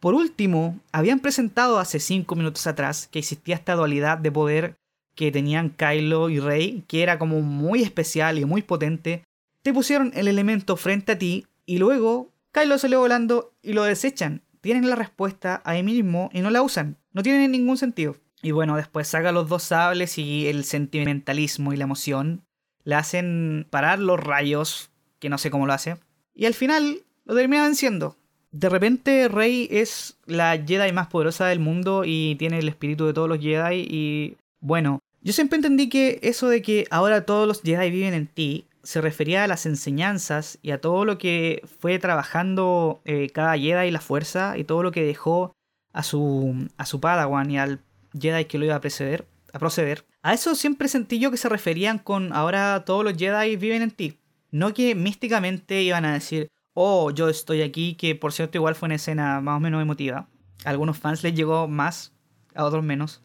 Por 0.00 0.14
último, 0.14 0.78
habían 0.92 1.20
presentado 1.20 1.78
hace 1.78 1.98
5 1.98 2.34
minutos 2.36 2.66
atrás 2.66 3.08
que 3.10 3.18
existía 3.18 3.56
esta 3.56 3.74
dualidad 3.74 4.18
de 4.18 4.30
poder 4.30 4.76
que 5.16 5.32
tenían 5.32 5.70
Kylo 5.70 6.28
y 6.30 6.38
Rey, 6.38 6.84
que 6.86 7.02
era 7.02 7.18
como 7.18 7.40
muy 7.40 7.82
especial 7.82 8.38
y 8.38 8.44
muy 8.44 8.62
potente. 8.62 9.24
te 9.62 9.74
pusieron 9.74 10.12
el 10.14 10.28
elemento 10.28 10.76
frente 10.76 11.12
a 11.12 11.18
ti 11.18 11.46
y 11.66 11.78
luego 11.78 12.30
Kylo 12.52 12.78
salió 12.78 13.00
volando 13.00 13.52
y 13.60 13.72
lo 13.72 13.82
desechan. 13.82 14.42
Tienen 14.60 14.88
la 14.88 14.96
respuesta 14.96 15.62
ahí 15.64 15.82
mismo 15.82 16.30
y 16.32 16.40
no 16.40 16.50
la 16.50 16.62
usan. 16.62 16.96
No 17.12 17.22
tiene 17.22 17.48
ningún 17.48 17.76
sentido. 17.76 18.16
Y 18.42 18.52
bueno, 18.52 18.76
después 18.76 19.08
saca 19.08 19.32
los 19.32 19.48
dos 19.48 19.64
sables 19.64 20.18
y 20.18 20.46
el 20.46 20.64
sentimentalismo 20.64 21.72
y 21.72 21.76
la 21.76 21.84
emoción 21.84 22.44
le 22.84 22.94
hacen 22.94 23.66
parar 23.70 23.98
los 23.98 24.18
rayos, 24.18 24.90
que 25.18 25.28
no 25.28 25.38
sé 25.38 25.50
cómo 25.50 25.66
lo 25.66 25.72
hace. 25.72 25.96
Y 26.34 26.46
al 26.46 26.54
final 26.54 27.02
lo 27.24 27.34
termina 27.34 27.64
venciendo. 27.64 28.16
De 28.50 28.68
repente 28.68 29.28
Rey 29.28 29.68
es 29.70 30.16
la 30.24 30.56
Jedi 30.56 30.92
más 30.92 31.08
poderosa 31.08 31.46
del 31.46 31.58
mundo 31.58 32.04
y 32.06 32.36
tiene 32.36 32.58
el 32.60 32.68
espíritu 32.68 33.06
de 33.06 33.12
todos 33.12 33.28
los 33.28 33.40
Jedi 33.40 33.86
y 33.90 34.36
bueno, 34.60 35.00
yo 35.20 35.32
siempre 35.32 35.56
entendí 35.56 35.88
que 35.88 36.18
eso 36.22 36.48
de 36.48 36.62
que 36.62 36.86
ahora 36.90 37.26
todos 37.26 37.46
los 37.46 37.60
Jedi 37.60 37.90
viven 37.90 38.14
en 38.14 38.26
ti 38.26 38.64
se 38.88 39.02
refería 39.02 39.44
a 39.44 39.46
las 39.46 39.66
enseñanzas 39.66 40.58
y 40.62 40.70
a 40.70 40.80
todo 40.80 41.04
lo 41.04 41.18
que 41.18 41.62
fue 41.78 41.98
trabajando 41.98 43.02
eh, 43.04 43.28
cada 43.28 43.58
Jedi 43.58 43.88
y 43.88 43.90
la 43.90 44.00
fuerza 44.00 44.56
y 44.56 44.64
todo 44.64 44.82
lo 44.82 44.92
que 44.92 45.04
dejó 45.04 45.52
a 45.92 46.02
su, 46.02 46.66
a 46.78 46.86
su 46.86 46.98
Padawan 46.98 47.50
y 47.50 47.58
al 47.58 47.80
Jedi 48.18 48.46
que 48.46 48.56
lo 48.56 48.64
iba 48.64 48.76
a 48.76 48.80
preceder, 48.80 49.26
a 49.52 49.58
proceder. 49.58 50.06
A 50.22 50.32
eso 50.32 50.54
siempre 50.54 50.88
sentí 50.88 51.18
yo 51.18 51.30
que 51.30 51.36
se 51.36 51.50
referían 51.50 51.98
con 51.98 52.32
ahora 52.32 52.82
todos 52.86 53.04
los 53.04 53.14
Jedi 53.18 53.56
viven 53.56 53.82
en 53.82 53.90
ti. 53.90 54.20
No 54.52 54.72
que 54.72 54.94
místicamente 54.94 55.82
iban 55.82 56.06
a 56.06 56.14
decir, 56.14 56.48
oh, 56.72 57.10
yo 57.10 57.28
estoy 57.28 57.60
aquí, 57.60 57.94
que 57.94 58.14
por 58.14 58.32
cierto 58.32 58.56
igual 58.56 58.74
fue 58.74 58.86
una 58.86 58.94
escena 58.94 59.42
más 59.42 59.58
o 59.58 59.60
menos 59.60 59.82
emotiva. 59.82 60.28
A 60.64 60.70
algunos 60.70 60.96
fans 60.96 61.22
les 61.22 61.34
llegó 61.34 61.68
más, 61.68 62.14
a 62.54 62.64
otros 62.64 62.82
menos. 62.82 63.20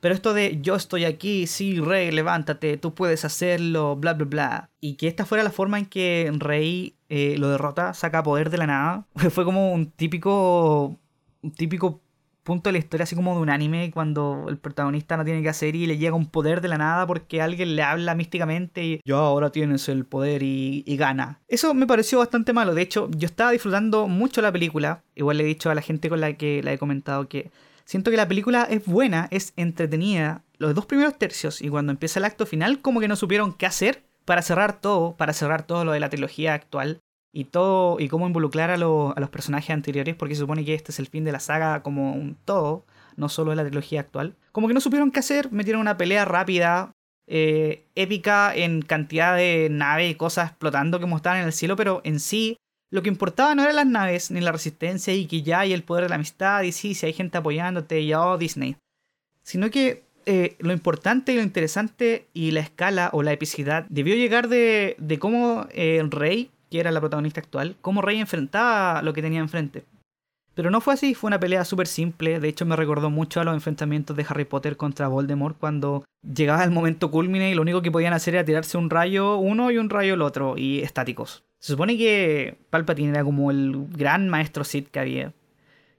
Pero 0.00 0.14
esto 0.14 0.32
de 0.32 0.58
yo 0.62 0.76
estoy 0.76 1.04
aquí, 1.04 1.46
sí, 1.46 1.78
Rey, 1.78 2.10
levántate, 2.10 2.78
tú 2.78 2.94
puedes 2.94 3.24
hacerlo, 3.24 3.96
bla, 3.96 4.14
bla, 4.14 4.24
bla. 4.24 4.70
Y 4.80 4.94
que 4.94 5.08
esta 5.08 5.26
fuera 5.26 5.44
la 5.44 5.50
forma 5.50 5.78
en 5.78 5.86
que 5.86 6.30
Rey 6.38 6.96
eh, 7.10 7.36
lo 7.38 7.50
derrota, 7.50 7.92
saca 7.92 8.22
poder 8.22 8.50
de 8.50 8.58
la 8.58 8.66
nada. 8.66 9.06
Fue 9.30 9.44
como 9.44 9.72
un 9.72 9.90
típico, 9.90 10.96
un 11.42 11.50
típico 11.52 12.00
punto 12.42 12.68
de 12.68 12.72
la 12.72 12.78
historia, 12.78 13.04
así 13.04 13.14
como 13.14 13.34
de 13.34 13.42
un 13.42 13.50
anime, 13.50 13.90
cuando 13.92 14.46
el 14.48 14.56
protagonista 14.56 15.16
no 15.16 15.24
tiene 15.24 15.42
que 15.42 15.50
hacer 15.50 15.76
y 15.76 15.86
le 15.86 15.98
llega 15.98 16.16
un 16.16 16.26
poder 16.26 16.62
de 16.62 16.68
la 16.68 16.78
nada 16.78 17.06
porque 17.06 17.42
alguien 17.42 17.76
le 17.76 17.82
habla 17.82 18.14
místicamente 18.14 18.82
y 18.82 19.00
yo 19.04 19.18
ahora 19.18 19.50
tienes 19.50 19.88
el 19.88 20.06
poder 20.06 20.42
y, 20.42 20.82
y 20.86 20.96
gana. 20.96 21.40
Eso 21.46 21.74
me 21.74 21.86
pareció 21.86 22.18
bastante 22.18 22.52
malo. 22.54 22.74
De 22.74 22.82
hecho, 22.82 23.10
yo 23.16 23.26
estaba 23.26 23.50
disfrutando 23.50 24.08
mucho 24.08 24.40
la 24.40 24.50
película. 24.50 25.02
Igual 25.14 25.36
le 25.36 25.44
he 25.44 25.46
dicho 25.46 25.70
a 25.70 25.74
la 25.74 25.82
gente 25.82 26.08
con 26.08 26.20
la 26.20 26.32
que 26.32 26.62
la 26.62 26.72
he 26.72 26.78
comentado 26.78 27.28
que 27.28 27.50
siento 27.90 28.12
que 28.12 28.16
la 28.16 28.28
película 28.28 28.68
es 28.70 28.86
buena, 28.86 29.26
es 29.32 29.52
entretenida. 29.56 30.44
Los 30.58 30.76
dos 30.76 30.86
primeros 30.86 31.18
tercios 31.18 31.60
y 31.60 31.68
cuando 31.68 31.90
empieza 31.90 32.20
el 32.20 32.24
acto 32.24 32.46
final, 32.46 32.80
como 32.80 33.00
que 33.00 33.08
no 33.08 33.16
supieron 33.16 33.52
qué 33.52 33.66
hacer 33.66 34.04
para 34.24 34.42
cerrar 34.42 34.80
todo, 34.80 35.16
para 35.16 35.32
cerrar 35.32 35.66
todo 35.66 35.84
lo 35.84 35.90
de 35.90 35.98
la 35.98 36.08
trilogía 36.08 36.54
actual 36.54 37.00
y 37.32 37.46
todo 37.46 37.98
y 37.98 38.06
cómo 38.06 38.28
involucrar 38.28 38.70
a, 38.70 38.76
los 38.76 39.30
personajes 39.30 39.70
anteriores 39.70 40.14
porque 40.14 40.36
se 40.36 40.42
supone 40.42 40.64
que 40.64 40.74
este 40.74 40.92
es 40.92 41.00
el 41.00 41.08
fin 41.08 41.24
de 41.24 41.32
la 41.32 41.40
saga 41.40 41.82
como 41.82 42.12
un 42.12 42.36
todo 42.44 42.84
no 43.16 43.28
solo 43.28 43.50
de 43.50 43.56
la 43.56 43.64
trilogía 43.64 44.00
actual 44.00 44.36
como 44.52 44.68
que 44.68 44.74
no 44.74 44.80
supieron 44.80 45.12
qué 45.12 45.20
hacer 45.20 45.52
metieron 45.52 45.80
una 45.80 45.96
pelea 45.96 46.24
rápida 46.24 46.90
eh, 47.28 47.86
épica 47.94 48.52
en 48.54 48.82
cantidad 48.82 49.36
de 49.36 49.68
naves 49.70 50.10
y 50.10 50.16
cosas 50.16 50.50
explotando 50.50 50.98
que 50.98 51.06
estaban 51.14 51.38
en 51.38 51.46
el 51.46 51.52
cielo 51.52 51.76
pero 51.76 52.00
en 52.02 52.18
sí 52.18 52.56
lo 52.90 53.02
que 53.02 53.08
importaba 53.08 53.54
no 53.54 53.62
eran 53.62 53.76
las 53.76 53.86
naves 53.86 54.30
ni 54.30 54.40
la 54.40 54.52
resistencia 54.52 55.14
y 55.14 55.26
que 55.26 55.42
ya 55.42 55.60
hay 55.60 55.72
el 55.72 55.84
poder 55.84 56.04
de 56.04 56.10
la 56.10 56.16
amistad 56.16 56.62
y 56.62 56.72
sí 56.72 56.94
si 56.94 57.06
hay 57.06 57.12
gente 57.12 57.38
apoyándote 57.38 58.00
y 58.00 58.12
oh 58.14 58.38
Disney 58.38 58.76
sino 59.42 59.70
que 59.70 60.04
eh, 60.26 60.56
lo 60.58 60.72
importante 60.72 61.32
y 61.32 61.36
lo 61.36 61.42
interesante 61.42 62.26
y 62.34 62.50
la 62.50 62.60
escala 62.60 63.10
o 63.12 63.22
la 63.22 63.32
epicidad 63.32 63.86
debió 63.88 64.14
llegar 64.14 64.48
de, 64.48 64.96
de 64.98 65.18
cómo 65.18 65.66
eh, 65.72 65.96
el 65.98 66.10
rey 66.10 66.50
que 66.70 66.80
era 66.80 66.92
la 66.92 67.00
protagonista 67.00 67.40
actual, 67.40 67.76
cómo 67.80 68.00
Rey 68.00 68.18
enfrentaba 68.18 69.02
lo 69.02 69.12
que 69.12 69.22
tenía 69.22 69.40
enfrente. 69.40 69.84
Pero 70.60 70.70
no 70.70 70.82
fue 70.82 70.92
así, 70.92 71.14
fue 71.14 71.28
una 71.28 71.40
pelea 71.40 71.64
súper 71.64 71.86
simple, 71.86 72.38
de 72.38 72.46
hecho 72.46 72.66
me 72.66 72.76
recordó 72.76 73.08
mucho 73.08 73.40
a 73.40 73.44
los 73.44 73.54
enfrentamientos 73.54 74.14
de 74.14 74.26
Harry 74.28 74.44
Potter 74.44 74.76
contra 74.76 75.08
Voldemort 75.08 75.56
cuando 75.56 76.04
llegaba 76.22 76.62
el 76.64 76.70
momento 76.70 77.10
culmine 77.10 77.50
y 77.50 77.54
lo 77.54 77.62
único 77.62 77.80
que 77.80 77.90
podían 77.90 78.12
hacer 78.12 78.34
era 78.34 78.44
tirarse 78.44 78.76
un 78.76 78.90
rayo 78.90 79.38
uno 79.38 79.70
y 79.70 79.78
un 79.78 79.88
rayo 79.88 80.12
el 80.12 80.20
otro, 80.20 80.58
y 80.58 80.80
estáticos. 80.80 81.44
Se 81.60 81.72
supone 81.72 81.96
que 81.96 82.58
Palpatine 82.68 83.08
era 83.08 83.24
como 83.24 83.50
el 83.50 83.86
gran 83.88 84.28
maestro 84.28 84.62
Sith 84.62 84.90
que 84.90 85.00
había. 85.00 85.32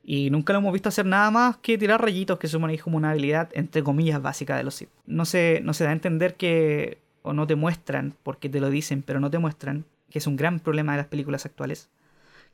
Y 0.04 0.30
nunca 0.30 0.54
lo 0.54 0.60
hemos 0.60 0.74
visto 0.74 0.90
hacer 0.90 1.08
nada 1.08 1.32
más 1.32 1.58
que 1.58 1.80
tirar 1.80 2.00
rayitos, 2.00 2.38
que 2.38 2.48
supone 2.48 2.74
que 2.74 2.78
es 2.78 2.84
como 2.84 2.98
una 2.98 3.10
habilidad, 3.10 3.50
entre 3.54 3.82
comillas, 3.82 4.22
básica 4.22 4.56
de 4.58 4.64
los 4.64 4.76
Sith. 4.76 4.90
No 5.08 5.26
se, 5.26 5.62
no 5.64 5.74
se 5.74 5.86
da 5.86 5.90
a 5.90 5.94
entender 5.94 6.36
que, 6.36 7.00
o 7.24 7.34
no 7.34 7.48
te 7.48 7.56
muestran, 7.56 8.14
porque 8.22 8.48
te 8.48 8.60
lo 8.60 8.70
dicen, 8.70 9.02
pero 9.02 9.20
no 9.20 9.32
te 9.32 9.40
muestran, 9.40 9.86
que 10.12 10.20
es 10.20 10.28
un 10.28 10.36
gran 10.36 10.60
problema 10.60 10.92
de 10.92 11.00
las 11.00 11.08
películas 11.08 11.48
actuales, 11.48 11.90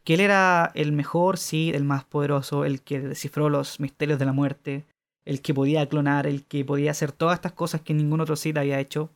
que 0.08 0.14
él 0.14 0.22
era 0.22 0.72
el 0.74 0.94
mejor, 0.94 1.38
sí, 1.38 1.70
el 1.76 1.84
más 1.84 2.06
poderoso, 2.06 2.64
el 2.64 2.82
que 2.82 3.02
descifró 3.02 3.50
los 3.50 3.82
misterios 3.82 4.18
de 4.18 4.24
la 4.24 4.32
muerte, 4.32 4.86
el 5.26 5.42
que 5.42 5.54
podía 5.54 5.86
clonar, 5.90 6.28
el 6.28 6.46
que 6.46 6.64
podía 6.64 6.92
hacer 6.92 7.12
todas 7.12 7.36
estas 7.36 7.52
cosas 7.52 7.82
que 7.82 7.94
ningún 7.94 8.22
otro 8.22 8.38
Sith 8.38 8.56
había 8.56 8.80
hecho. 8.80 9.10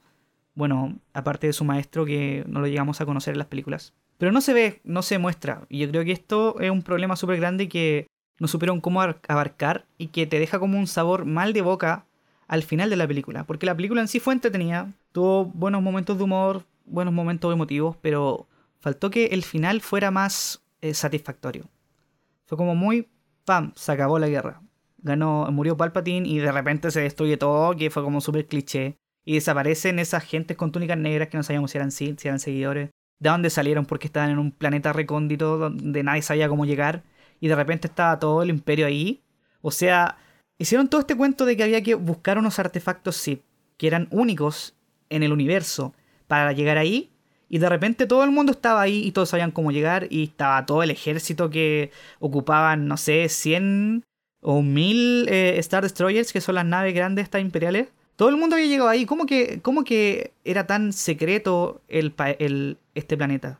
Bueno, 0.54 0.99
aparte 1.13 1.47
de 1.47 1.54
su 1.54 1.63
maestro 1.63 2.06
que 2.06 2.43
no 2.45 2.60
lo 2.60 2.67
llegamos 2.67 2.99
a 2.99 3.06
conocer 3.06 3.36
en 3.36 3.38
las 3.38 3.47
películas. 3.47 3.93
Pero 4.17 4.34
no 4.34 4.41
se 4.41 4.51
ve, 4.51 4.82
no 4.84 5.01
se 5.01 5.17
muestra. 5.17 5.65
Y 5.69 5.80
yo 5.80 5.89
creo 5.89 6.04
que 6.04 6.12
esto 6.12 6.60
es 6.60 6.69
un 6.69 6.82
problema 6.82 7.15
súper 7.15 7.38
grande 7.38 7.69
que 7.69 8.08
no 8.38 8.49
supieron 8.49 8.82
cómo 8.82 9.01
abarcar 9.01 9.86
y 9.97 10.08
que 10.08 10.27
te 10.27 10.39
deja 10.39 10.60
como 10.60 10.77
un 10.77 10.88
sabor 10.88 11.23
mal 11.23 11.54
de 11.54 11.62
boca 11.62 12.04
al 12.49 12.63
final 12.63 12.89
de 12.89 12.97
la 12.97 13.08
película. 13.08 13.45
Porque 13.45 13.65
la 13.65 13.77
película 13.77 14.01
en 14.01 14.10
sí 14.10 14.19
fue 14.19 14.34
entretenida, 14.34 14.91
tuvo 15.13 15.45
buenos 15.45 15.82
momentos 15.82 16.17
de 16.17 16.25
humor, 16.25 16.65
buenos 16.84 17.13
momentos 17.13 17.54
emotivos, 17.54 17.95
pero 18.01 18.45
faltó 18.82 19.10
que 19.10 19.27
el 19.27 19.43
final 19.43 19.80
fuera 19.80 20.12
más 20.12 20.61
eh, 20.81 20.93
satisfactorio. 20.93 21.69
Fue 22.45 22.57
como 22.57 22.75
muy, 22.75 23.09
¡pam!, 23.45 23.71
se 23.75 23.91
acabó 23.91 24.19
la 24.19 24.27
guerra. 24.27 24.61
Ganó, 24.97 25.47
murió 25.51 25.77
Palpatine 25.77 26.27
y 26.27 26.39
de 26.39 26.51
repente 26.51 26.91
se 26.91 27.01
destruye 27.01 27.37
todo, 27.37 27.75
que 27.75 27.89
fue 27.89 28.03
como 28.03 28.21
súper 28.21 28.47
cliché. 28.47 28.97
Y 29.23 29.35
desaparecen 29.35 29.99
esas 29.99 30.23
gentes 30.23 30.57
con 30.57 30.71
túnicas 30.71 30.97
negras 30.97 31.29
que 31.29 31.37
no 31.37 31.43
sabíamos 31.43 31.71
si 31.71 31.77
eran 31.77 31.91
si 31.91 32.15
eran 32.23 32.39
seguidores. 32.39 32.89
De 33.19 33.29
dónde 33.29 33.51
salieron 33.51 33.85
porque 33.85 34.07
estaban 34.07 34.31
en 34.31 34.39
un 34.39 34.51
planeta 34.51 34.93
recóndito 34.93 35.57
donde 35.57 36.03
nadie 36.03 36.23
sabía 36.23 36.49
cómo 36.49 36.65
llegar. 36.65 37.03
Y 37.39 37.47
de 37.47 37.55
repente 37.55 37.87
estaba 37.87 38.17
todo 38.19 38.41
el 38.41 38.49
imperio 38.49 38.87
ahí. 38.87 39.23
O 39.61 39.71
sea, 39.71 40.17
hicieron 40.57 40.89
todo 40.89 41.01
este 41.01 41.15
cuento 41.15 41.45
de 41.45 41.55
que 41.55 41.63
había 41.63 41.83
que 41.83 41.95
buscar 41.95 42.37
unos 42.39 42.57
artefactos 42.57 43.15
Sith, 43.15 43.43
que 43.77 43.87
eran 43.87 44.07
únicos 44.11 44.75
en 45.09 45.21
el 45.23 45.31
universo 45.31 45.93
para 46.27 46.51
llegar 46.51 46.77
ahí. 46.77 47.11
Y 47.53 47.57
de 47.57 47.67
repente 47.67 48.07
todo 48.07 48.23
el 48.23 48.31
mundo 48.31 48.53
estaba 48.53 48.79
ahí 48.79 49.05
y 49.05 49.11
todos 49.11 49.27
sabían 49.27 49.51
cómo 49.51 49.73
llegar 49.73 50.07
y 50.09 50.23
estaba 50.23 50.65
todo 50.65 50.83
el 50.83 50.89
ejército 50.89 51.49
que 51.49 51.91
ocupaban, 52.19 52.87
no 52.87 52.95
sé, 52.95 53.27
100 53.27 54.05
o 54.41 54.61
1000 54.61 55.27
eh, 55.27 55.59
Star 55.59 55.83
Destroyers, 55.83 56.31
que 56.31 56.39
son 56.39 56.55
las 56.55 56.65
naves 56.65 56.95
grandes 56.95 57.23
estas 57.23 57.41
imperiales. 57.41 57.89
Todo 58.15 58.29
el 58.29 58.37
mundo 58.37 58.55
había 58.55 58.69
llegado 58.69 58.87
ahí. 58.87 59.05
¿Cómo 59.05 59.25
que, 59.25 59.59
cómo 59.61 59.83
que 59.83 60.31
era 60.45 60.65
tan 60.65 60.93
secreto 60.93 61.81
el, 61.89 62.77
este 62.95 63.17
planeta? 63.17 63.59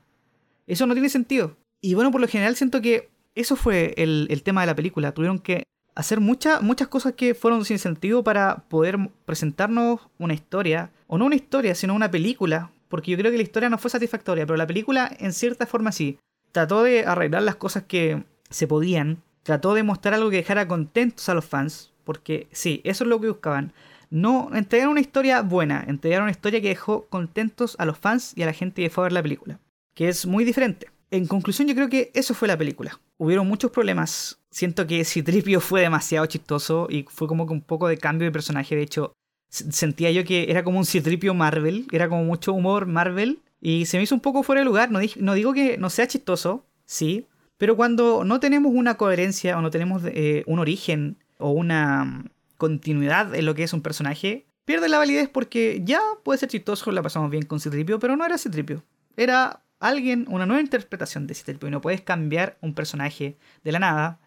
Eso 0.67 0.88
no 0.88 0.93
tiene 0.93 1.10
sentido. 1.10 1.58
Y 1.82 1.93
bueno, 1.93 2.12
por 2.12 2.21
lo 2.21 2.30
general 2.30 2.56
siento 2.56 2.82
que 2.82 3.10
eso 3.36 3.58
fue 3.58 3.93
el, 3.97 4.25
el 4.30 4.41
tema 4.41 4.62
de 4.62 4.67
la 4.67 4.75
película. 4.75 5.13
Tuvieron 5.13 5.38
que 5.38 5.63
hacer 5.95 6.21
muchas 6.21 6.62
muchas 6.62 6.88
cosas 6.88 7.12
que 7.12 7.36
fueron 7.36 7.65
sin 7.65 7.77
sentido 7.77 8.23
para 8.23 8.63
poder 8.69 8.97
presentarnos 9.25 9.99
una 10.17 10.34
historia 10.34 10.91
o 11.08 11.17
no 11.17 11.25
una 11.25 11.36
historia, 11.36 11.75
sino 11.75 11.93
una 11.93 12.10
película, 12.10 12.71
porque 12.91 13.10
yo 13.10 13.17
creo 13.17 13.32
que 13.32 13.38
la 13.38 13.43
historia 13.43 13.69
no 13.69 13.80
fue 13.80 13.89
satisfactoria, 13.89 14.45
pero 14.45 14.58
la 14.58 14.67
película 14.67 15.10
en 15.19 15.34
cierta 15.34 15.65
forma 15.65 15.91
sí. 15.91 16.19
Trató 16.51 16.84
de 16.84 17.06
arreglar 17.06 17.41
las 17.41 17.56
cosas 17.56 17.84
que 17.88 18.23
se 18.49 18.67
podían, 18.67 19.23
trató 19.43 19.73
de 19.73 19.82
mostrar 19.82 20.13
algo 20.13 20.30
que 20.30 20.36
dejara 20.36 20.67
contentos 20.67 21.30
a 21.30 21.34
los 21.34 21.45
fans, 21.45 21.93
porque 22.04 22.47
sí, 22.51 22.82
eso 22.84 23.06
es 23.06 23.10
lo 23.10 23.19
que 23.19 23.30
buscaban. 23.30 23.73
No 24.10 24.51
entregar 24.54 24.89
una 24.89 24.99
historia 24.99 25.41
buena, 25.41 25.86
entregar 25.88 26.21
una 26.21 26.32
historia 26.32 26.62
que 26.62 26.67
dejó 26.67 27.08
contentos 27.08 27.77
a 27.80 27.86
los 27.86 27.97
fans 27.97 28.34
y 28.36 28.43
a 28.43 28.45
la 28.45 28.54
gente 28.54 28.84
que 28.84 28.89
fue 28.89 29.04
a 29.04 29.06
ver 29.06 29.13
la 29.13 29.23
película, 29.23 29.60
que 29.95 30.10
es 30.10 30.27
muy 30.27 30.43
diferente. 30.43 30.88
En 31.12 31.27
conclusión, 31.27 31.67
yo 31.67 31.75
creo 31.75 31.89
que 31.89 32.12
eso 32.13 32.34
fue 32.34 32.47
la 32.47 32.58
película. 32.58 32.99
Hubieron 33.17 33.47
muchos 33.47 33.71
problemas. 33.71 34.39
Siento 34.49 34.86
que 34.86 35.06
Citripio 35.06 35.62
fue 35.62 35.82
demasiado 35.82 36.25
chistoso 36.25 36.88
y 36.89 37.06
fue 37.10 37.27
como 37.27 37.47
que 37.47 37.54
un 37.54 37.62
poco 37.62 37.88
de 37.88 37.97
cambio 37.97 38.25
de 38.25 38.32
personaje. 38.32 38.75
De 38.75 38.82
hecho, 38.82 39.13
sentía 39.52 40.12
yo 40.12 40.24
que 40.24 40.50
era 40.50 40.64
como 40.64 40.80
un 40.80 40.86
citripio 40.86 41.34
Marvel, 41.34 41.86
era 41.92 42.08
como 42.10 42.24
mucho 42.24 42.54
humor 42.54 42.86
Marvel, 42.86 43.40
y 43.60 43.86
se 43.86 43.98
me 43.98 44.04
hizo 44.04 44.16
un 44.16 44.22
poco 44.22 44.44
fuera 44.44 44.62
de 44.62 44.66
lugar. 44.66 44.90
No, 44.92 45.34
digo 45.34 45.54
que 45.54 45.78
no 45.78 45.90
sea 45.90 46.08
chistoso, 46.08 46.66
sí, 46.86 47.28
pero 47.58 47.76
cuando 47.76 48.24
no 48.24 48.40
tenemos 48.40 48.72
una 48.74 48.96
coherencia 48.96 49.58
o 49.58 49.62
no 49.62 49.70
tenemos 49.70 50.02
eh, 50.06 50.44
un 50.48 50.60
origen 50.60 51.18
o 51.38 51.52
una 51.52 52.06
mm, 52.06 52.30
continuidad 52.58 53.36
en 53.36 53.46
lo 53.46 53.54
que 53.54 53.64
es 53.64 53.74
un 53.74 53.82
personaje, 53.82 54.48
pierde 54.66 54.90
la 54.90 54.98
validez 54.98 55.30
porque 55.30 55.82
ya 55.84 56.00
puede 56.24 56.40
ser 56.40 56.50
chistoso, 56.50 56.92
la 56.92 57.04
pasamos 57.04 57.30
bien 57.30 57.46
con 57.46 57.60
Citripio, 57.60 58.00
pero 58.00 58.16
no 58.16 58.26
era 58.26 58.38
Citripio. 58.38 58.84
Era 59.18 59.62
alguien, 59.80 60.26
una 60.30 60.46
nueva 60.46 60.62
interpretación 60.62 61.28
de 61.28 61.36
Citripio, 61.36 61.68
y 61.68 61.72
no 61.72 61.82
puedes 61.82 62.02
cambiar 62.02 62.58
un 62.62 62.74
personaje 62.74 63.38
de 63.64 63.72
la 63.72 63.80
nada 63.80 64.20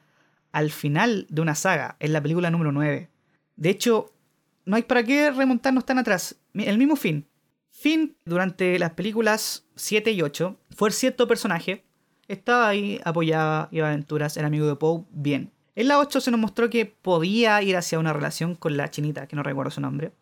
al 0.53 0.71
final 0.71 1.27
de 1.31 1.41
una 1.41 1.57
saga, 1.57 1.97
en 1.99 2.13
la 2.13 2.23
película 2.23 2.51
número 2.51 2.71
9. 2.71 3.09
De 3.57 3.71
hecho, 3.71 4.14
no 4.65 4.77
hay 4.77 4.83
para 4.83 5.03
qué 5.05 5.31
remontarnos 5.31 5.85
tan 5.85 5.99
atrás. 5.99 6.37
El 6.55 6.79
mismo 6.79 6.97
fin. 6.97 7.27
Finn, 7.71 8.17
durante 8.25 8.79
las 8.79 8.93
películas 8.93 9.65
7 9.77 10.13
y 10.13 10.23
8, 10.23 10.57
fue 10.77 10.91
cierto 10.91 11.27
personaje. 11.27 11.85
Estaba 12.29 12.69
ahí, 12.69 13.01
apoyaba, 13.05 13.69
iba 13.73 13.89
aventuras, 13.89 14.37
era 14.37 14.47
amigo 14.47 14.67
de 14.67 14.77
Poe, 14.77 15.05
bien. 15.11 15.51
En 15.75 15.89
la 15.89 15.99
8 15.99 16.21
se 16.21 16.31
nos 16.31 16.41
mostró 16.41 16.71
que 16.71 16.87
podía 16.87 17.61
ir 17.63 17.77
hacia 17.77 17.99
una 17.99 18.13
relación 18.13 18.55
con 18.55 18.77
la 18.77 18.91
chinita, 18.91 19.27
que 19.27 19.37
no 19.37 19.43
recuerdo 19.43 19.71
su 19.71 19.81
nombre. 19.81 20.13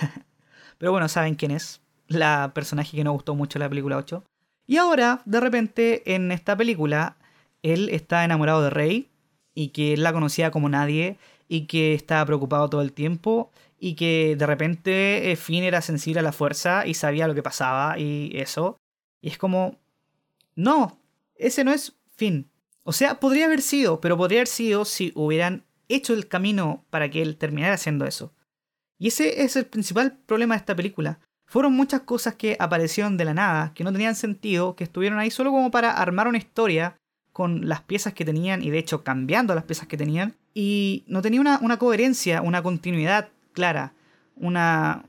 Pero 0.78 0.92
bueno, 0.92 1.08
saben 1.08 1.36
quién 1.36 1.52
es. 1.52 1.80
La 2.08 2.50
personaje 2.54 2.96
que 2.96 3.04
no 3.04 3.12
gustó 3.12 3.34
mucho 3.34 3.58
la 3.58 3.68
película 3.68 3.96
8. 3.96 4.24
Y 4.66 4.76
ahora, 4.76 5.22
de 5.24 5.40
repente, 5.40 6.14
en 6.14 6.32
esta 6.32 6.56
película, 6.56 7.16
él 7.62 7.88
está 7.90 8.24
enamorado 8.24 8.62
de 8.62 8.70
Rey 8.70 9.10
y 9.54 9.68
que 9.68 9.94
él 9.94 10.02
la 10.02 10.12
conocía 10.12 10.50
como 10.50 10.68
nadie 10.68 11.18
y 11.48 11.66
que 11.66 11.94
estaba 11.94 12.24
preocupado 12.26 12.68
todo 12.68 12.82
el 12.82 12.92
tiempo 12.92 13.50
y 13.80 13.94
que 13.94 14.36
de 14.36 14.46
repente 14.46 15.32
eh, 15.32 15.36
Finn 15.36 15.64
era 15.64 15.80
sensible 15.80 16.20
a 16.20 16.22
la 16.22 16.32
fuerza 16.32 16.86
y 16.86 16.92
sabía 16.92 17.26
lo 17.26 17.34
que 17.34 17.42
pasaba 17.42 17.98
y 17.98 18.30
eso. 18.34 18.76
Y 19.22 19.28
es 19.28 19.38
como, 19.38 19.78
no, 20.54 21.00
ese 21.34 21.64
no 21.64 21.72
es 21.72 21.94
Finn. 22.14 22.50
O 22.82 22.92
sea, 22.92 23.18
podría 23.18 23.46
haber 23.46 23.62
sido, 23.62 24.00
pero 24.00 24.18
podría 24.18 24.40
haber 24.40 24.48
sido 24.48 24.84
si 24.84 25.12
hubieran 25.14 25.64
hecho 25.88 26.12
el 26.12 26.28
camino 26.28 26.84
para 26.90 27.10
que 27.10 27.22
él 27.22 27.36
terminara 27.36 27.74
haciendo 27.74 28.04
eso. 28.06 28.34
Y 28.98 29.08
ese 29.08 29.42
es 29.42 29.56
el 29.56 29.64
principal 29.64 30.18
problema 30.26 30.54
de 30.54 30.58
esta 30.58 30.76
película. 30.76 31.18
Fueron 31.46 31.72
muchas 31.72 32.02
cosas 32.02 32.34
que 32.34 32.56
aparecieron 32.60 33.16
de 33.16 33.24
la 33.24 33.34
nada, 33.34 33.72
que 33.74 33.82
no 33.82 33.92
tenían 33.92 34.14
sentido, 34.14 34.76
que 34.76 34.84
estuvieron 34.84 35.18
ahí 35.18 35.30
solo 35.30 35.50
como 35.50 35.70
para 35.70 35.92
armar 35.92 36.28
una 36.28 36.38
historia 36.38 36.96
con 37.32 37.66
las 37.66 37.80
piezas 37.80 38.12
que 38.12 38.26
tenían 38.26 38.62
y 38.62 38.70
de 38.70 38.78
hecho 38.78 39.02
cambiando 39.02 39.54
las 39.54 39.64
piezas 39.64 39.88
que 39.88 39.96
tenían. 39.96 40.34
Y 40.52 41.04
no 41.06 41.22
tenía 41.22 41.40
una, 41.40 41.58
una 41.62 41.78
coherencia, 41.78 42.42
una 42.42 42.62
continuidad 42.62 43.30
clara, 43.52 43.94
una... 44.36 45.04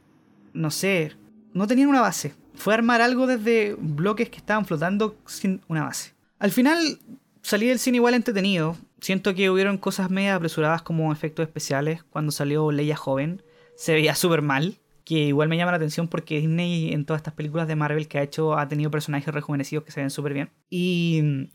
no 0.53 0.71
sé, 0.71 1.13
no 1.53 1.67
tenían 1.67 1.89
una 1.89 2.01
base. 2.01 2.33
Fue 2.55 2.73
armar 2.73 3.01
algo 3.01 3.27
desde 3.27 3.75
bloques 3.79 4.29
que 4.29 4.37
estaban 4.37 4.65
flotando 4.65 5.15
sin 5.25 5.61
una 5.67 5.83
base. 5.83 6.13
Al 6.39 6.51
final 6.51 6.99
salí 7.41 7.67
del 7.67 7.79
cine 7.79 7.97
igual 7.97 8.13
entretenido. 8.13 8.77
Siento 8.99 9.33
que 9.33 9.49
hubieron 9.49 9.77
cosas 9.77 10.11
medio 10.11 10.35
apresuradas 10.35 10.81
como 10.81 11.11
efectos 11.11 11.43
especiales 11.43 12.03
cuando 12.03 12.31
salió 12.31 12.71
Leia 12.71 12.95
joven. 12.95 13.41
Se 13.75 13.93
veía 13.93 14.15
súper 14.15 14.41
mal. 14.41 14.77
Que 15.03 15.15
igual 15.15 15.49
me 15.49 15.57
llama 15.57 15.71
la 15.71 15.77
atención 15.77 16.07
porque 16.07 16.39
Disney 16.39 16.93
en 16.93 17.05
todas 17.05 17.21
estas 17.21 17.33
películas 17.33 17.67
de 17.67 17.75
Marvel 17.75 18.07
que 18.07 18.19
ha 18.19 18.21
hecho 18.23 18.57
ha 18.57 18.67
tenido 18.67 18.91
personajes 18.91 19.33
rejuvenecidos 19.33 19.83
que 19.83 19.91
se 19.91 19.99
ven 19.99 20.11
súper 20.11 20.33
bien. 20.33 20.51
Y 20.69 21.49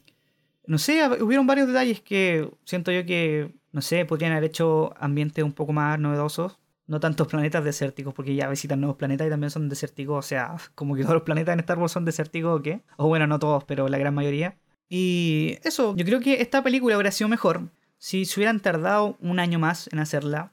no 0.66 0.78
sé, 0.78 1.06
hubieron 1.22 1.46
varios 1.46 1.68
detalles 1.68 2.00
que 2.00 2.50
siento 2.64 2.90
yo 2.90 3.06
que, 3.06 3.54
no 3.70 3.80
sé, 3.80 4.04
podrían 4.04 4.32
haber 4.32 4.44
hecho 4.44 4.92
ambientes 4.98 5.44
un 5.44 5.52
poco 5.52 5.72
más 5.72 5.98
novedosos. 5.98 6.58
No 6.86 7.00
tantos 7.00 7.26
planetas 7.26 7.64
desérticos, 7.64 8.14
porque 8.14 8.34
ya 8.34 8.48
visitan 8.48 8.80
nuevos 8.80 8.96
planetas 8.96 9.26
y 9.26 9.30
también 9.30 9.50
son 9.50 9.68
desérticos. 9.68 10.24
O 10.24 10.28
sea, 10.28 10.56
como 10.74 10.94
que 10.94 11.02
todos 11.02 11.14
los 11.14 11.22
planetas 11.24 11.52
en 11.54 11.60
Star 11.60 11.78
Wars 11.78 11.92
son 11.92 12.04
desérticos 12.04 12.60
o 12.60 12.62
qué. 12.62 12.82
O 12.96 13.08
bueno, 13.08 13.26
no 13.26 13.38
todos, 13.38 13.64
pero 13.64 13.88
la 13.88 13.98
gran 13.98 14.14
mayoría. 14.14 14.56
Y 14.88 15.58
eso, 15.64 15.96
yo 15.96 16.04
creo 16.04 16.20
que 16.20 16.40
esta 16.40 16.62
película 16.62 16.94
habría 16.94 17.10
sido 17.10 17.28
mejor 17.28 17.70
si 17.98 18.24
se 18.24 18.38
hubieran 18.38 18.60
tardado 18.60 19.16
un 19.20 19.40
año 19.40 19.58
más 19.58 19.88
en 19.92 19.98
hacerla. 19.98 20.52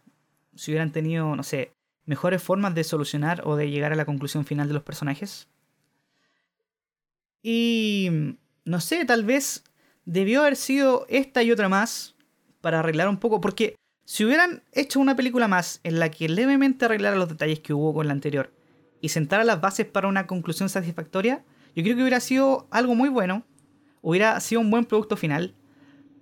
Si 0.56 0.72
hubieran 0.72 0.92
tenido, 0.92 1.36
no 1.36 1.44
sé, 1.44 1.72
mejores 2.06 2.42
formas 2.42 2.76
de 2.76 2.84
solucionar 2.84 3.42
o 3.46 3.56
de 3.56 3.70
llegar 3.70 3.92
a 3.94 3.96
la 3.96 4.06
conclusión 4.06 4.46
final 4.46 4.68
de 4.68 4.74
los 4.74 4.84
personajes. 4.84 5.48
Y 7.42 8.38
no 8.66 8.80
sé, 8.80 9.06
tal 9.06 9.26
vez 9.26 9.64
debió 10.06 10.42
haber 10.42 10.56
sido 10.56 11.06
esta 11.10 11.44
y 11.44 11.52
otra 11.52 11.70
más 11.70 12.16
para 12.62 12.80
arreglar 12.80 13.10
un 13.10 13.18
poco, 13.18 13.42
porque 13.42 13.76
si 14.06 14.26
hubieran 14.26 14.64
hecho 14.74 15.00
una 15.00 15.16
película 15.16 15.48
más 15.48 15.80
en 15.84 16.00
la 16.00 16.10
que 16.10 16.28
levemente 16.28 16.86
arreglara 16.86 17.16
los 17.16 17.30
detalles 17.30 17.60
que 17.60 17.74
hubo 17.74 17.94
con 17.94 18.08
la 18.08 18.14
anterior 18.14 18.52
y 19.02 19.10
sentara 19.10 19.44
las 19.44 19.62
bases 19.62 19.86
para 19.86 20.08
una 20.08 20.28
conclusión 20.28 20.70
satisfactoria, 20.70 21.44
yo 21.76 21.84
creo 21.84 21.96
que 21.96 22.02
hubiera 22.02 22.20
sido 22.20 22.68
algo 22.72 22.96
muy 22.96 23.10
bueno, 23.10 23.44
hubiera 24.02 24.40
sido 24.40 24.62
un 24.62 24.72
buen 24.72 24.86
producto 24.86 25.18
final, 25.18 25.56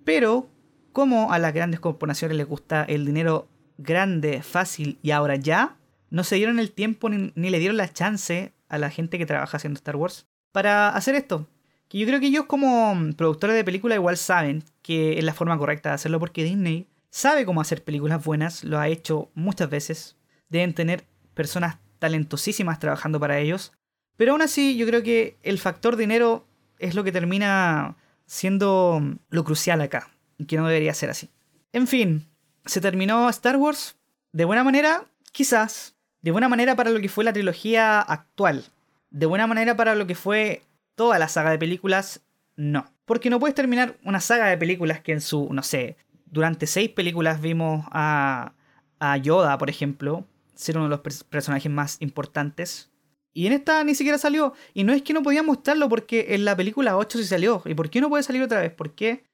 pero 0.04 0.48
como 0.92 1.32
a 1.32 1.38
las 1.38 1.52
grandes 1.52 1.80
corporaciones 1.80 2.36
les 2.36 2.46
gusta 2.46 2.84
el 2.84 3.04
dinero 3.04 3.48
grande, 3.78 4.42
fácil 4.42 4.98
y 5.02 5.10
ahora 5.10 5.36
ya, 5.36 5.76
no 6.10 6.24
se 6.24 6.36
dieron 6.36 6.58
el 6.58 6.72
tiempo 6.72 7.08
ni, 7.08 7.32
ni 7.34 7.50
le 7.50 7.58
dieron 7.58 7.76
la 7.76 7.92
chance 7.92 8.52
a 8.68 8.78
la 8.78 8.90
gente 8.90 9.18
que 9.18 9.26
trabaja 9.26 9.56
haciendo 9.56 9.78
Star 9.78 9.96
Wars 9.96 10.26
para 10.52 10.90
hacer 10.90 11.14
esto. 11.14 11.48
Que 11.88 11.98
yo 11.98 12.06
creo 12.06 12.20
que 12.20 12.26
ellos 12.26 12.46
como 12.46 12.96
productores 13.16 13.56
de 13.56 13.64
película 13.64 13.94
igual 13.94 14.16
saben 14.16 14.64
que 14.82 15.18
es 15.18 15.24
la 15.24 15.34
forma 15.34 15.58
correcta 15.58 15.90
de 15.90 15.96
hacerlo 15.96 16.18
porque 16.18 16.44
Disney 16.44 16.86
sabe 17.12 17.44
cómo 17.44 17.60
hacer 17.60 17.84
películas 17.84 18.24
buenas, 18.24 18.64
lo 18.64 18.80
ha 18.80 18.88
hecho 18.88 19.30
muchas 19.34 19.70
veces. 19.70 20.16
Deben 20.48 20.74
tener 20.74 21.04
personas 21.34 21.76
talentosísimas 21.98 22.80
trabajando 22.80 23.20
para 23.20 23.38
ellos. 23.38 23.72
Pero 24.16 24.32
aún 24.32 24.42
así 24.42 24.76
yo 24.76 24.86
creo 24.86 25.02
que 25.02 25.36
el 25.42 25.58
factor 25.58 25.96
dinero 25.96 26.46
es 26.78 26.94
lo 26.94 27.04
que 27.04 27.12
termina 27.12 27.96
siendo 28.26 29.00
lo 29.28 29.44
crucial 29.44 29.80
acá. 29.82 30.10
Y 30.38 30.46
que 30.46 30.56
no 30.56 30.66
debería 30.66 30.94
ser 30.94 31.10
así. 31.10 31.30
En 31.72 31.86
fin, 31.86 32.26
se 32.64 32.80
terminó 32.80 33.28
Star 33.28 33.56
Wars. 33.56 33.96
De 34.32 34.46
buena 34.46 34.64
manera, 34.64 35.04
quizás. 35.32 35.94
De 36.22 36.30
buena 36.30 36.48
manera 36.48 36.76
para 36.76 36.90
lo 36.90 37.00
que 37.00 37.10
fue 37.10 37.24
la 37.24 37.32
trilogía 37.32 38.00
actual. 38.00 38.64
De 39.10 39.26
buena 39.26 39.46
manera 39.46 39.76
para 39.76 39.94
lo 39.94 40.06
que 40.06 40.14
fue 40.14 40.62
toda 40.94 41.18
la 41.18 41.28
saga 41.28 41.50
de 41.50 41.58
películas, 41.58 42.22
no. 42.56 42.90
Porque 43.04 43.28
no 43.28 43.38
puedes 43.38 43.54
terminar 43.54 43.96
una 44.02 44.20
saga 44.20 44.46
de 44.46 44.56
películas 44.56 45.00
que 45.00 45.12
en 45.12 45.20
su, 45.20 45.52
no 45.52 45.62
sé, 45.62 45.96
durante 46.32 46.66
seis 46.66 46.88
películas 46.88 47.40
vimos 47.40 47.84
a, 47.92 48.54
a 48.98 49.16
Yoda, 49.18 49.58
por 49.58 49.68
ejemplo, 49.68 50.26
ser 50.54 50.78
uno 50.78 50.86
de 50.86 50.90
los 50.90 51.24
personajes 51.24 51.70
más 51.70 51.98
importantes. 52.00 52.90
Y 53.34 53.46
en 53.46 53.52
esta 53.52 53.84
ni 53.84 53.94
siquiera 53.94 54.16
salió. 54.16 54.54
Y 54.72 54.84
no 54.84 54.94
es 54.94 55.02
que 55.02 55.12
no 55.12 55.22
podía 55.22 55.42
mostrarlo 55.42 55.88
porque 55.88 56.34
en 56.34 56.46
la 56.46 56.56
película 56.56 56.96
8 56.96 57.18
sí 57.18 57.24
salió. 57.24 57.62
¿Y 57.66 57.74
por 57.74 57.90
qué 57.90 58.00
no 58.00 58.08
puede 58.08 58.22
salir 58.22 58.42
otra 58.42 58.60
vez? 58.60 58.72
¿Por 58.72 58.94
qué? 58.94 59.24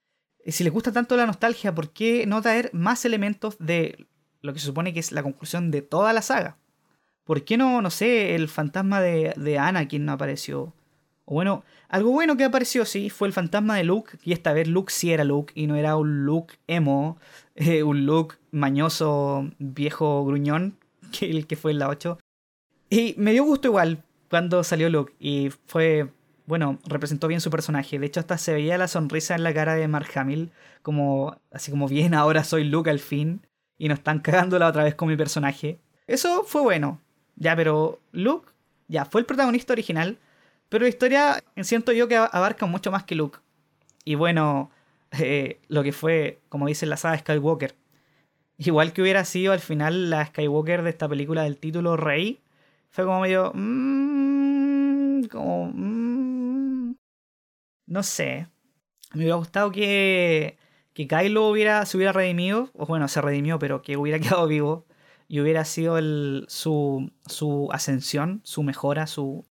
Eh, 0.41 0.51
si 0.51 0.65
les 0.65 0.73
gusta 0.73 0.91
tanto 0.91 1.17
la 1.17 1.27
nostalgia, 1.27 1.73
¿por 1.73 1.91
qué 1.93 2.27
no 2.27 2.43
traer 2.43 2.71
más 2.73 3.05
elementos 3.05 3.57
de 3.61 4.07
lo 4.43 4.53
que 4.53 4.59
se 4.59 4.67
supone 4.67 4.93
que 4.93 5.01
es 5.01 5.13
la 5.13 5.23
conclusión 5.23 5.71
de 5.71 5.83
toda 5.83 6.13
la 6.13 6.23
saga? 6.23 6.59
¿Por 7.23 7.45
qué 7.45 7.57
no, 7.57 7.81
no 7.81 7.91
sé, 7.91 8.35
el 8.35 8.49
fantasma 8.49 9.01
de, 9.01 9.35
de 9.37 9.59
Anakin 9.59 10.05
no 10.05 10.13
apareció? 10.13 10.75
O 11.31 11.35
bueno, 11.35 11.63
algo 11.91 12.11
bueno 12.11 12.39
que 12.39 12.45
apareció, 12.45 12.87
sí, 12.87 13.11
fue 13.11 13.29
el 13.29 13.35
fantasma 13.35 13.77
de 13.77 13.85
Luke. 13.85 14.17
Y 14.25 14.33
esta 14.33 14.55
vez 14.55 14.67
Luke 14.67 14.91
sí 14.91 15.13
era 15.13 15.25
Luke 15.25 15.53
y 15.55 15.67
no 15.67 15.77
era 15.77 15.95
un 15.97 16.25
Luke 16.25 16.55
emo, 16.67 17.19
eh, 17.55 17.83
un 17.83 18.07
Luke 18.07 18.37
mañoso, 18.51 19.51
viejo, 19.59 20.25
gruñón, 20.25 20.79
que 21.13 21.31
el 21.31 21.47
que 21.47 21.57
fue 21.57 21.73
en 21.73 21.81
la 21.81 21.89
8. 21.89 22.19
Y 22.89 23.15
me 23.19 23.33
dio 23.33 23.45
gusto 23.45 23.69
igual 23.69 24.05
cuando 24.31 24.65
salió 24.65 24.89
Luke. 24.89 25.13
Y 25.21 25.51
fue, 25.67 26.11
bueno, 26.47 26.79
representó 26.87 27.29
bien 27.29 27.43
su 27.43 27.51
personaje. 27.51 27.99
De 27.99 28.07
hecho, 28.07 28.21
hasta 28.21 28.39
se 28.39 28.55
veía 28.55 28.79
la 28.79 28.89
sonrisa 28.89 29.35
en 29.35 29.43
la 29.43 29.53
cara 29.53 29.75
de 29.75 29.87
Mark 29.87 30.09
Hamill. 30.15 30.51
Como, 30.81 31.37
así 31.51 31.71
como 31.71 31.89
bien, 31.89 32.15
ahora 32.15 32.43
soy 32.43 32.65
Luke 32.65 32.89
al 32.89 33.01
fin. 33.01 33.47
Y 33.77 33.89
no 33.89 33.95
están 33.95 34.21
cagándola 34.21 34.67
otra 34.67 34.85
vez 34.85 34.95
con 34.95 35.09
mi 35.09 35.17
personaje. 35.17 35.79
Eso 36.07 36.45
fue 36.45 36.63
bueno. 36.63 37.03
Ya, 37.37 37.55
pero 37.55 38.01
Luke, 38.13 38.51
ya, 38.87 39.05
fue 39.05 39.21
el 39.21 39.27
protagonista 39.27 39.75
original 39.75 40.19
pero 40.69 40.85
la 40.85 40.89
historia 40.89 41.43
siento 41.63 41.93
yo 41.93 42.09
que 42.09 42.17
abarca 42.17 42.67
mucho 42.67 42.91
más 42.91 43.05
que 43.05 43.15
Luke. 43.15 43.39
Y 44.05 44.15
bueno, 44.15 44.71
eh, 45.19 45.61
lo 45.69 45.83
que 45.83 45.93
fue, 45.93 46.41
como 46.49 46.67
dice 46.67 46.87
la 46.87 46.97
saga 46.97 47.19
Skywalker. 47.19 47.77
Igual 48.59 48.93
que 48.93 49.03
hubiera 49.03 49.25
sido 49.25 49.53
al 49.53 49.61
final 49.61 50.11
la 50.11 50.27
Skywalker 50.27 50.83
de 50.83 50.91
esta 50.91 51.09
película 51.09 51.45
del 51.45 51.59
título 51.59 51.97
Rey, 51.97 52.41
fue 52.91 53.05
como 53.05 53.21
medio... 53.21 53.53
Mmm, 53.55 55.25
como... 55.31 55.71
Mmm, 55.73 56.95
no 57.87 58.03
sé. 58.03 58.49
Me 59.15 59.21
hubiera 59.21 59.37
gustado 59.37 59.71
que, 59.71 60.59
que 60.93 61.07
Kylo 61.07 61.49
hubiera, 61.49 61.87
se 61.87 61.97
hubiera 61.97 62.13
redimido, 62.13 62.71
o 62.75 62.87
bueno, 62.87 63.09
se 63.09 63.21
redimió, 63.21 63.59
pero 63.59 63.83
que 63.83 63.97
hubiera 63.97 64.19
quedado 64.21 64.47
vivo 64.47 64.87
y 65.29 65.41
hubiera 65.41 65.65
sido 65.65 65.99
su, 66.49 67.13
su 67.27 67.69
ascensión, 67.73 68.41
su 68.45 68.63
mejora, 68.63 69.07
su, 69.07 69.47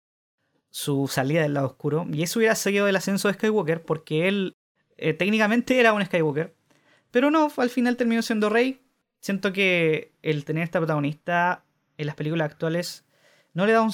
su 0.75 1.07
salida 1.07 1.43
del 1.43 1.55
lado 1.55 1.69
oscuro. 1.69 2.05
Y 2.13 2.25
eso 2.25 2.41
hubiera 2.41 2.57
seguido 2.57 2.89
el 2.89 2.97
ascenso 2.97 3.29
de 3.29 3.35
Skywalker, 3.35 3.83
porque 3.83 4.27
él 4.27 4.57
eh, 4.97 5.15
técnicamente 5.15 5.79
era 5.79 5.93
un 5.93 6.05
Skywalker. 6.05 6.53
Pero 7.13 7.31
no, 7.31 7.49
al 7.57 7.71
final 7.71 7.97
terminó 7.97 8.23
siendo 8.23 8.51
rey. 8.51 8.81
Siento 9.21 9.53
que 9.53 10.11
el 10.23 10.45
tener 10.45 10.65
esta 10.65 10.81
protagonista 10.81 11.63
en 11.97 12.07
las 12.07 12.17
películas 12.17 12.51
actuales 12.51 13.05
no 13.53 13.67
le 13.67 13.73
da 13.73 13.83
un, 13.83 13.93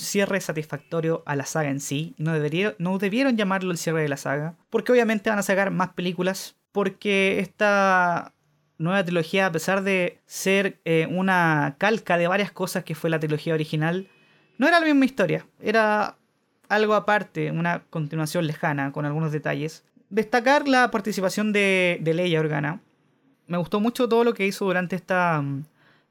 cierre 0.00 0.40
satisfactorio 0.40 1.24
a 1.26 1.34
la 1.34 1.44
saga 1.44 1.70
en 1.70 1.80
sí. 1.80 2.14
No, 2.18 2.34
no 2.78 2.98
debieron 2.98 3.36
llamarlo 3.36 3.72
el 3.72 3.78
cierre 3.78 4.02
de 4.02 4.08
la 4.08 4.16
saga. 4.16 4.54
Porque 4.70 4.92
obviamente 4.92 5.28
van 5.28 5.40
a 5.40 5.42
sacar 5.42 5.72
más 5.72 5.94
películas. 5.94 6.54
Porque 6.70 7.40
esta 7.40 8.32
nueva 8.78 9.04
trilogía, 9.04 9.46
a 9.46 9.52
pesar 9.52 9.82
de 9.82 10.20
ser 10.26 10.80
eh, 10.84 11.08
una 11.10 11.74
calca 11.78 12.16
de 12.16 12.28
varias 12.28 12.52
cosas 12.52 12.84
que 12.84 12.94
fue 12.94 13.10
la 13.10 13.18
trilogía 13.18 13.54
original, 13.54 14.08
no 14.58 14.68
era 14.68 14.80
la 14.80 14.86
misma 14.86 15.04
historia, 15.04 15.46
era 15.60 16.16
algo 16.68 16.94
aparte, 16.94 17.50
una 17.50 17.84
continuación 17.90 18.46
lejana, 18.46 18.92
con 18.92 19.04
algunos 19.04 19.32
detalles. 19.32 19.84
Destacar 20.08 20.68
la 20.68 20.90
participación 20.90 21.52
de, 21.52 22.00
Leia 22.02 22.40
Organa. 22.40 22.80
Me 23.46 23.58
gustó 23.58 23.80
mucho 23.80 24.08
todo 24.08 24.24
lo 24.24 24.34
que 24.34 24.46
hizo 24.46 24.64
durante 24.64 24.96
esta, 24.96 25.44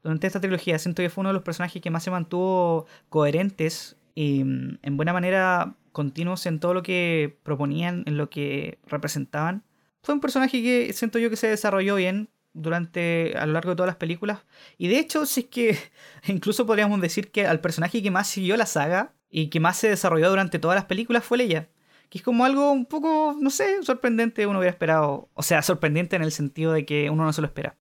durante 0.04 0.28
esta 0.28 0.40
trilogía. 0.40 0.78
Siento 0.78 1.02
que 1.02 1.10
fue 1.10 1.22
uno 1.22 1.30
de 1.30 1.34
los 1.34 1.44
personajes 1.44 1.82
que 1.82 1.90
más 1.90 2.04
se 2.04 2.12
mantuvo 2.12 2.86
coherentes 3.10 3.96
y 4.14 4.44
mm, 4.44 4.80
en 4.82 4.98
buena 4.98 5.14
manera 5.14 5.76
continuos 5.92 6.46
en 6.46 6.60
todo 6.60 6.74
lo 6.74 6.84
que 6.84 7.38
proponían, 7.44 8.04
en 8.06 8.18
lo 8.18 8.30
que 8.30 8.78
representaban. 8.86 9.64
Fue 10.04 10.14
un 10.14 10.22
personaje 10.22 10.62
que 10.62 10.94
siento 10.94 11.20
yo 11.20 11.30
que 11.30 11.36
se 11.36 11.48
desarrolló 11.48 11.96
bien 11.96 12.30
durante 12.54 13.34
a 13.38 13.46
lo 13.46 13.54
largo 13.54 13.72
de 13.72 13.76
todas 13.76 13.88
las 13.88 13.96
películas. 13.98 14.40
Y 14.78 14.88
de 14.88 15.00
hecho, 15.00 15.26
si 15.26 15.42
es 15.42 15.46
que 15.48 15.78
incluso 16.28 16.66
podríamos 16.66 17.00
decir 17.02 17.32
que 17.32 17.48
al 17.48 17.62
personaje 17.62 18.04
que 18.04 18.12
más 18.12 18.28
siguió 18.28 18.58
la 18.58 18.66
saga 18.66 19.14
y 19.30 19.50
que 19.50 19.60
más 19.60 19.78
se 19.78 19.90
desarrolló 19.90 20.30
durante 20.30 20.60
todas 20.60 20.76
las 20.76 20.86
películas 20.86 21.24
fue 21.24 21.38
Leia. 21.38 21.70
Que 22.10 22.18
es 22.18 22.24
como 22.24 22.44
algo 22.44 22.72
un 22.72 22.86
poco, 22.86 23.38
no 23.40 23.50
sé, 23.50 23.82
sorprendente, 23.84 24.46
uno 24.46 24.60
hubiera 24.60 24.72
esperado. 24.72 25.30
O 25.34 25.44
sea, 25.44 25.62
sorprendente 25.62 26.18
en 26.18 26.24
el 26.24 26.32
sentido 26.34 26.74
de 26.74 26.86
que 26.86 27.10
uno 27.10 27.24
no 27.24 27.32
se 27.34 27.42
lo 27.42 27.48
espera. 27.48 27.78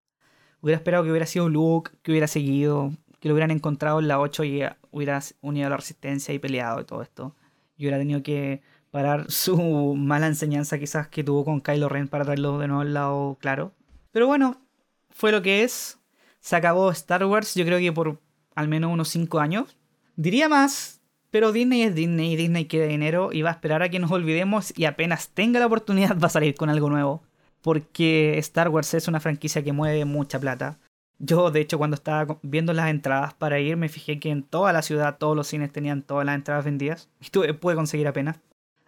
Hubiera 0.61 0.77
esperado 0.77 1.05
que 1.05 1.11
hubiera 1.11 1.27
sido 1.27 1.49
Luke, 1.49 1.91
que 2.03 2.13
hubiera 2.13 2.29
seguido, 2.29 2.93
que 3.19 3.29
lo 3.29 3.35
hubieran 3.35 3.51
encontrado 3.51 3.99
en 3.99 4.09
la 4.09 4.21
8 4.21 4.45
y 4.45 4.63
hubiera 4.91 5.21
unido 5.41 5.67
a 5.67 5.71
la 5.71 5.77
resistencia 5.77 6.33
y 6.35 6.39
peleado 6.39 6.81
y 6.81 6.85
todo 6.85 7.03
esto. 7.03 7.35
Y 7.77 7.85
hubiera 7.85 7.99
tenido 7.99 8.23
que 8.23 8.63
parar 8.91 9.31
su 9.31 9.57
mala 9.97 10.27
enseñanza 10.27 10.79
quizás 10.79 11.09
que 11.09 11.25
tuvo 11.25 11.45
con 11.45 11.61
Kylo 11.61 11.89
Ren 11.89 12.09
para 12.09 12.25
traerlo 12.25 12.59
de 12.59 12.69
nuevo 12.69 12.83
al 12.83 12.95
lado 12.95 13.39
claro. 13.41 13.75
Pero 14.12 14.27
bueno, 14.27 14.61
fue 15.11 15.33
lo 15.33 15.42
que 15.42 15.62
es. 15.62 15.99
Se 16.40 16.57
acabó 16.57 16.90
Star 16.90 17.25
Wars, 17.25 17.55
yo 17.55 17.64
creo 17.64 17.79
que 17.79 17.92
por 17.92 18.20
al 18.55 18.68
menos 18.68 18.92
unos 18.92 19.09
5 19.09 19.40
años. 19.40 19.77
Diría 20.16 20.49
más, 20.49 21.01
pero 21.31 21.53
Disney 21.53 21.83
es 21.83 21.94
Disney 21.94 22.33
y 22.33 22.37
Disney 22.37 22.66
quiere 22.66 22.88
dinero 22.88 23.31
y 23.33 23.42
va 23.42 23.51
a 23.51 23.53
esperar 23.53 23.83
a 23.83 23.88
que 23.88 23.99
nos 23.99 24.11
olvidemos 24.11 24.77
y 24.77 24.85
apenas 24.85 25.29
tenga 25.31 25.61
la 25.61 25.66
oportunidad 25.66 26.18
va 26.18 26.27
a 26.27 26.31
salir 26.31 26.55
con 26.55 26.70
algo 26.70 26.90
nuevo. 26.90 27.23
Porque 27.62 28.38
Star 28.38 28.68
Wars 28.70 28.94
es 28.94 29.07
una 29.07 29.20
franquicia 29.20 29.62
que 29.62 29.73
mueve 29.73 30.05
mucha 30.05 30.40
plata. 30.40 30.79
Yo, 31.18 31.51
de 31.51 31.61
hecho, 31.61 31.77
cuando 31.77 31.94
estaba 31.94 32.38
viendo 32.42 32.73
las 32.73 32.88
entradas 32.88 33.35
para 33.35 33.61
ir, 33.61 33.77
me 33.77 33.90
fijé 33.90 34.18
que 34.18 34.31
en 34.31 34.42
toda 34.42 34.73
la 34.73 34.81
ciudad 34.81 35.18
todos 35.18 35.37
los 35.37 35.46
cines 35.46 35.70
tenían 35.70 36.03
todas 36.03 36.25
las 36.25 36.35
entradas 36.35 36.64
vendidas. 36.64 37.11
Y 37.20 37.29
tuve, 37.29 37.53
pude 37.53 37.75
conseguir 37.75 38.09
apenas. 38.09 38.40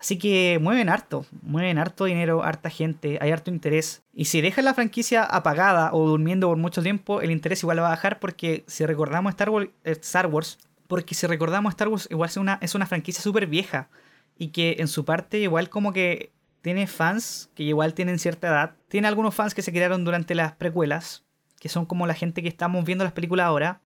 Así 0.02 0.18
que 0.18 0.58
mueven 0.60 0.88
harto, 0.88 1.24
mueven 1.42 1.78
harto 1.78 2.06
dinero, 2.06 2.42
harta 2.42 2.70
gente, 2.70 3.18
hay 3.20 3.30
harto 3.30 3.52
interés. 3.52 4.02
Y 4.12 4.24
si 4.24 4.40
dejan 4.40 4.64
la 4.64 4.74
franquicia 4.74 5.22
apagada 5.22 5.90
o 5.92 6.08
durmiendo 6.08 6.48
por 6.48 6.56
mucho 6.56 6.82
tiempo, 6.82 7.20
el 7.20 7.30
interés 7.30 7.62
igual 7.62 7.78
va 7.78 7.86
a 7.86 7.90
bajar 7.90 8.18
porque 8.18 8.64
si 8.66 8.84
recordamos 8.84 9.30
Star 9.30 9.50
Wars, 9.50 9.68
eh, 9.84 9.92
Star 9.92 10.26
Wars 10.26 10.58
porque 10.88 11.14
si 11.14 11.28
recordamos 11.28 11.70
Star 11.70 11.86
Wars 11.86 12.08
igual 12.10 12.28
es 12.28 12.36
una, 12.36 12.58
es 12.60 12.74
una 12.74 12.86
franquicia 12.86 13.22
súper 13.22 13.46
vieja 13.46 13.90
y 14.36 14.48
que 14.48 14.74
en 14.80 14.88
su 14.88 15.04
parte 15.04 15.38
igual 15.38 15.70
como 15.70 15.92
que 15.92 16.32
tiene 16.62 16.88
fans 16.88 17.48
que 17.54 17.62
igual 17.62 17.94
tienen 17.94 18.18
cierta 18.18 18.48
edad. 18.48 18.74
Tiene 18.88 19.06
algunos 19.06 19.36
fans 19.36 19.54
que 19.54 19.62
se 19.62 19.70
crearon 19.70 20.04
durante 20.04 20.34
las 20.34 20.50
precuelas, 20.50 21.22
que 21.60 21.68
son 21.68 21.86
como 21.86 22.08
la 22.08 22.14
gente 22.14 22.42
que 22.42 22.48
estamos 22.48 22.84
viendo 22.84 23.04
las 23.04 23.12
películas 23.12 23.46
ahora. 23.46 23.82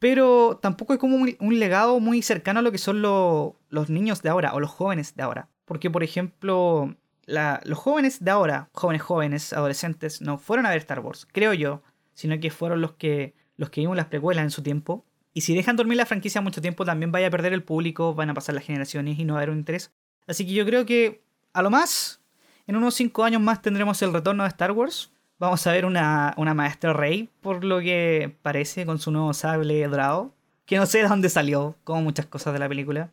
Pero 0.00 0.58
tampoco 0.60 0.94
es 0.94 0.98
como 0.98 1.16
un, 1.16 1.58
legado 1.58 2.00
muy 2.00 2.22
cercano 2.22 2.60
a 2.60 2.62
lo 2.62 2.72
que 2.72 2.78
son 2.78 3.02
los 3.02 3.90
niños 3.90 4.22
de 4.22 4.30
ahora 4.30 4.54
o 4.54 4.58
los 4.58 4.70
jóvenes 4.70 5.14
de 5.14 5.22
ahora. 5.22 5.48
Porque, 5.66 5.90
por 5.90 6.02
ejemplo, 6.02 6.96
los 7.26 7.78
jóvenes 7.78 8.24
de 8.24 8.30
ahora, 8.30 8.70
jóvenes 8.72 9.02
jóvenes, 9.02 9.52
adolescentes, 9.52 10.22
no 10.22 10.38
fueron 10.38 10.64
a 10.64 10.70
ver 10.70 10.78
Star 10.78 11.00
Wars, 11.00 11.28
creo 11.30 11.52
yo, 11.52 11.82
sino 12.14 12.40
que 12.40 12.50
fueron 12.50 12.80
los 12.80 12.94
que, 12.94 13.34
los 13.56 13.68
que 13.68 13.82
vimos 13.82 13.94
las 13.94 14.06
precuelas 14.06 14.42
en 14.42 14.50
su 14.50 14.62
tiempo. 14.62 15.04
Y 15.34 15.42
si 15.42 15.54
dejan 15.54 15.76
dormir 15.76 15.98
la 15.98 16.06
franquicia 16.06 16.40
mucho 16.40 16.62
tiempo, 16.62 16.86
también 16.86 17.12
vaya 17.12 17.26
a 17.26 17.30
perder 17.30 17.52
el 17.52 17.62
público, 17.62 18.14
van 18.14 18.30
a 18.30 18.34
pasar 18.34 18.54
las 18.54 18.64
generaciones 18.64 19.18
y 19.18 19.24
no 19.26 19.34
va 19.34 19.40
a 19.40 19.42
haber 19.42 19.50
un 19.50 19.58
interés. 19.58 19.92
Así 20.26 20.46
que 20.46 20.54
yo 20.54 20.64
creo 20.64 20.86
que, 20.86 21.22
a 21.52 21.60
lo 21.60 21.68
más, 21.68 22.22
en 22.66 22.76
unos 22.76 22.94
5 22.94 23.22
años 23.22 23.42
más 23.42 23.60
tendremos 23.60 24.00
el 24.00 24.14
retorno 24.14 24.44
de 24.44 24.48
Star 24.48 24.72
Wars 24.72 25.12
Vamos 25.40 25.66
a 25.66 25.72
ver 25.72 25.86
una, 25.86 26.34
una 26.36 26.52
maestra 26.52 26.92
Rey, 26.92 27.30
por 27.40 27.64
lo 27.64 27.80
que 27.80 28.36
parece, 28.42 28.84
con 28.84 28.98
su 28.98 29.10
nuevo 29.10 29.32
sable 29.32 29.88
dorado. 29.88 30.34
Que 30.66 30.76
no 30.76 30.84
sé 30.84 30.98
de 30.98 31.08
dónde 31.08 31.30
salió, 31.30 31.76
como 31.82 32.02
muchas 32.02 32.26
cosas 32.26 32.52
de 32.52 32.58
la 32.58 32.68
película. 32.68 33.08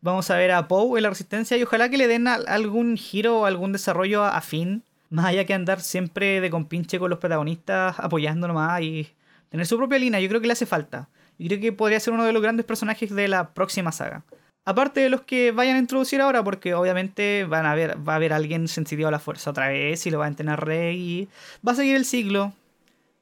Vamos 0.00 0.28
a 0.32 0.36
ver 0.36 0.50
a 0.50 0.66
Poe 0.66 0.98
en 0.98 1.04
la 1.04 1.10
Resistencia 1.10 1.56
y 1.56 1.62
ojalá 1.62 1.88
que 1.88 1.96
le 1.96 2.08
den 2.08 2.26
algún 2.26 2.96
giro 2.96 3.42
o 3.42 3.46
algún 3.46 3.70
desarrollo 3.70 4.24
a, 4.24 4.40
Finn. 4.40 4.82
Más 5.10 5.26
allá 5.26 5.44
que 5.44 5.54
andar 5.54 5.80
siempre 5.80 6.40
de 6.40 6.50
compinche 6.50 6.98
con 6.98 7.08
los 7.08 7.20
protagonistas, 7.20 8.00
apoyándolo 8.00 8.54
más 8.54 8.82
y 8.82 9.08
tener 9.48 9.64
su 9.64 9.76
propia 9.76 10.00
línea. 10.00 10.18
Yo 10.18 10.28
creo 10.28 10.40
que 10.40 10.48
le 10.48 10.54
hace 10.54 10.66
falta. 10.66 11.08
Y 11.38 11.46
creo 11.46 11.60
que 11.60 11.72
podría 11.72 12.00
ser 12.00 12.14
uno 12.14 12.24
de 12.24 12.32
los 12.32 12.42
grandes 12.42 12.66
personajes 12.66 13.14
de 13.14 13.28
la 13.28 13.54
próxima 13.54 13.92
saga. 13.92 14.24
Aparte 14.64 15.00
de 15.00 15.08
los 15.08 15.22
que 15.22 15.52
vayan 15.52 15.76
a 15.76 15.78
introducir 15.78 16.20
ahora, 16.20 16.44
porque 16.44 16.74
obviamente 16.74 17.44
van 17.44 17.66
a 17.66 17.74
va 17.74 18.12
a 18.12 18.16
haber 18.16 18.32
alguien 18.32 18.68
sentido 18.68 19.08
a 19.08 19.10
la 19.10 19.18
fuerza 19.18 19.50
otra 19.50 19.68
vez 19.68 20.06
y 20.06 20.10
lo 20.10 20.18
va 20.18 20.26
a 20.26 20.28
entrenar 20.28 20.64
Rey 20.64 20.98
y 20.98 21.28
va 21.66 21.72
a 21.72 21.76
seguir 21.76 21.96
el 21.96 22.04
siglo, 22.04 22.52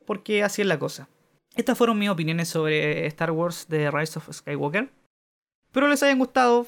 porque 0.05 0.43
así 0.43 0.63
es 0.63 0.69
la 0.69 0.79
cosa. 0.79 1.09
Estas 1.55 1.79
fueron 1.79 1.99
mis 1.99 2.09
opiniones 2.09 2.49
sobre 2.49 3.07
Star 3.07 3.31
Wars 3.31 3.67
de 3.69 3.91
Rise 3.91 4.19
of 4.19 4.29
Skywalker. 4.33 4.89
Espero 5.67 5.89
les 5.89 6.03
hayan 6.03 6.19
gustado. 6.19 6.67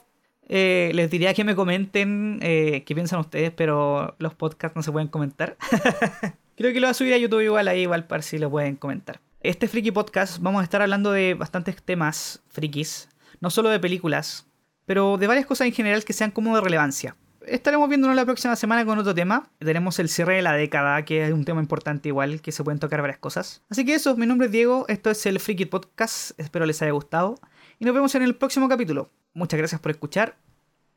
Eh, 0.49 0.91
les 0.95 1.09
diría 1.11 1.33
que 1.33 1.45
me 1.45 1.55
comenten 1.55 2.41
eh, 2.43 2.83
qué 2.85 2.95
piensan 2.95 3.21
ustedes, 3.21 3.53
pero 3.53 4.17
los 4.19 4.35
podcasts 4.35 4.75
no 4.75 4.83
se 4.83 4.91
pueden 4.91 5.07
comentar. 5.07 5.57
Creo 6.57 6.73
que 6.73 6.81
lo 6.81 6.89
voy 6.89 6.91
a 6.91 6.95
subir 6.95 7.15
a 7.15 7.19
YouTube 7.19 7.41
igual 7.41 7.69
ahí, 7.69 7.83
igual 7.83 8.07
para 8.07 8.23
si 8.23 8.37
lo 8.37 8.51
pueden 8.51 8.75
comentar. 8.75 9.21
Este 9.43 9.69
Friki 9.69 9.93
Podcast 9.93 10.41
vamos 10.41 10.61
a 10.61 10.65
estar 10.65 10.83
hablando 10.83 11.13
de 11.13 11.35
bastantes 11.35 11.81
temas 11.83 12.43
frikis, 12.49 13.09
no 13.41 13.49
solo 13.49 13.71
de 13.71 13.79
películas, 13.79 14.50
pero 14.91 15.19
de 15.19 15.29
varias 15.29 15.47
cosas 15.47 15.69
en 15.69 15.73
general 15.73 16.05
que 16.05 16.13
sean 16.13 16.33
como 16.33 16.53
de 16.57 16.63
relevancia. 16.63 17.15
Estaremos 17.47 17.89
viéndonos 17.89 18.17
la 18.17 18.25
próxima 18.25 18.57
semana 18.57 18.85
con 18.85 18.99
otro 18.99 19.15
tema. 19.15 19.49
Tenemos 19.61 20.01
el 20.01 20.09
cierre 20.09 20.35
de 20.35 20.43
la 20.43 20.55
década, 20.55 21.05
que 21.05 21.25
es 21.25 21.33
un 21.33 21.45
tema 21.45 21.61
importante 21.61 22.09
igual, 22.09 22.41
que 22.41 22.51
se 22.51 22.65
pueden 22.65 22.81
tocar 22.81 23.01
varias 23.01 23.21
cosas. 23.21 23.63
Así 23.71 23.85
que 23.85 23.95
eso, 23.95 24.17
mi 24.17 24.27
nombre 24.27 24.47
es 24.47 24.53
Diego, 24.53 24.87
esto 24.89 25.09
es 25.13 25.25
el 25.27 25.39
Freaky 25.39 25.67
Podcast, 25.67 26.33
espero 26.41 26.67
les 26.67 26.83
haya 26.83 26.91
gustado. 26.91 27.39
Y 27.79 27.85
nos 27.85 27.95
vemos 27.95 28.17
en 28.17 28.23
el 28.23 28.35
próximo 28.35 28.69
capítulo. 28.69 29.13
Muchas 29.33 29.59
gracias 29.59 29.81
por 29.81 29.93
escuchar 29.93 30.35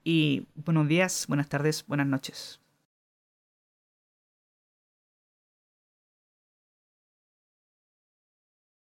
y 0.04 0.48
buenos 0.56 0.88
días, 0.88 1.26
buenas 1.28 1.48
tardes, 1.48 1.86
buenas 1.86 2.08
noches. 2.08 2.63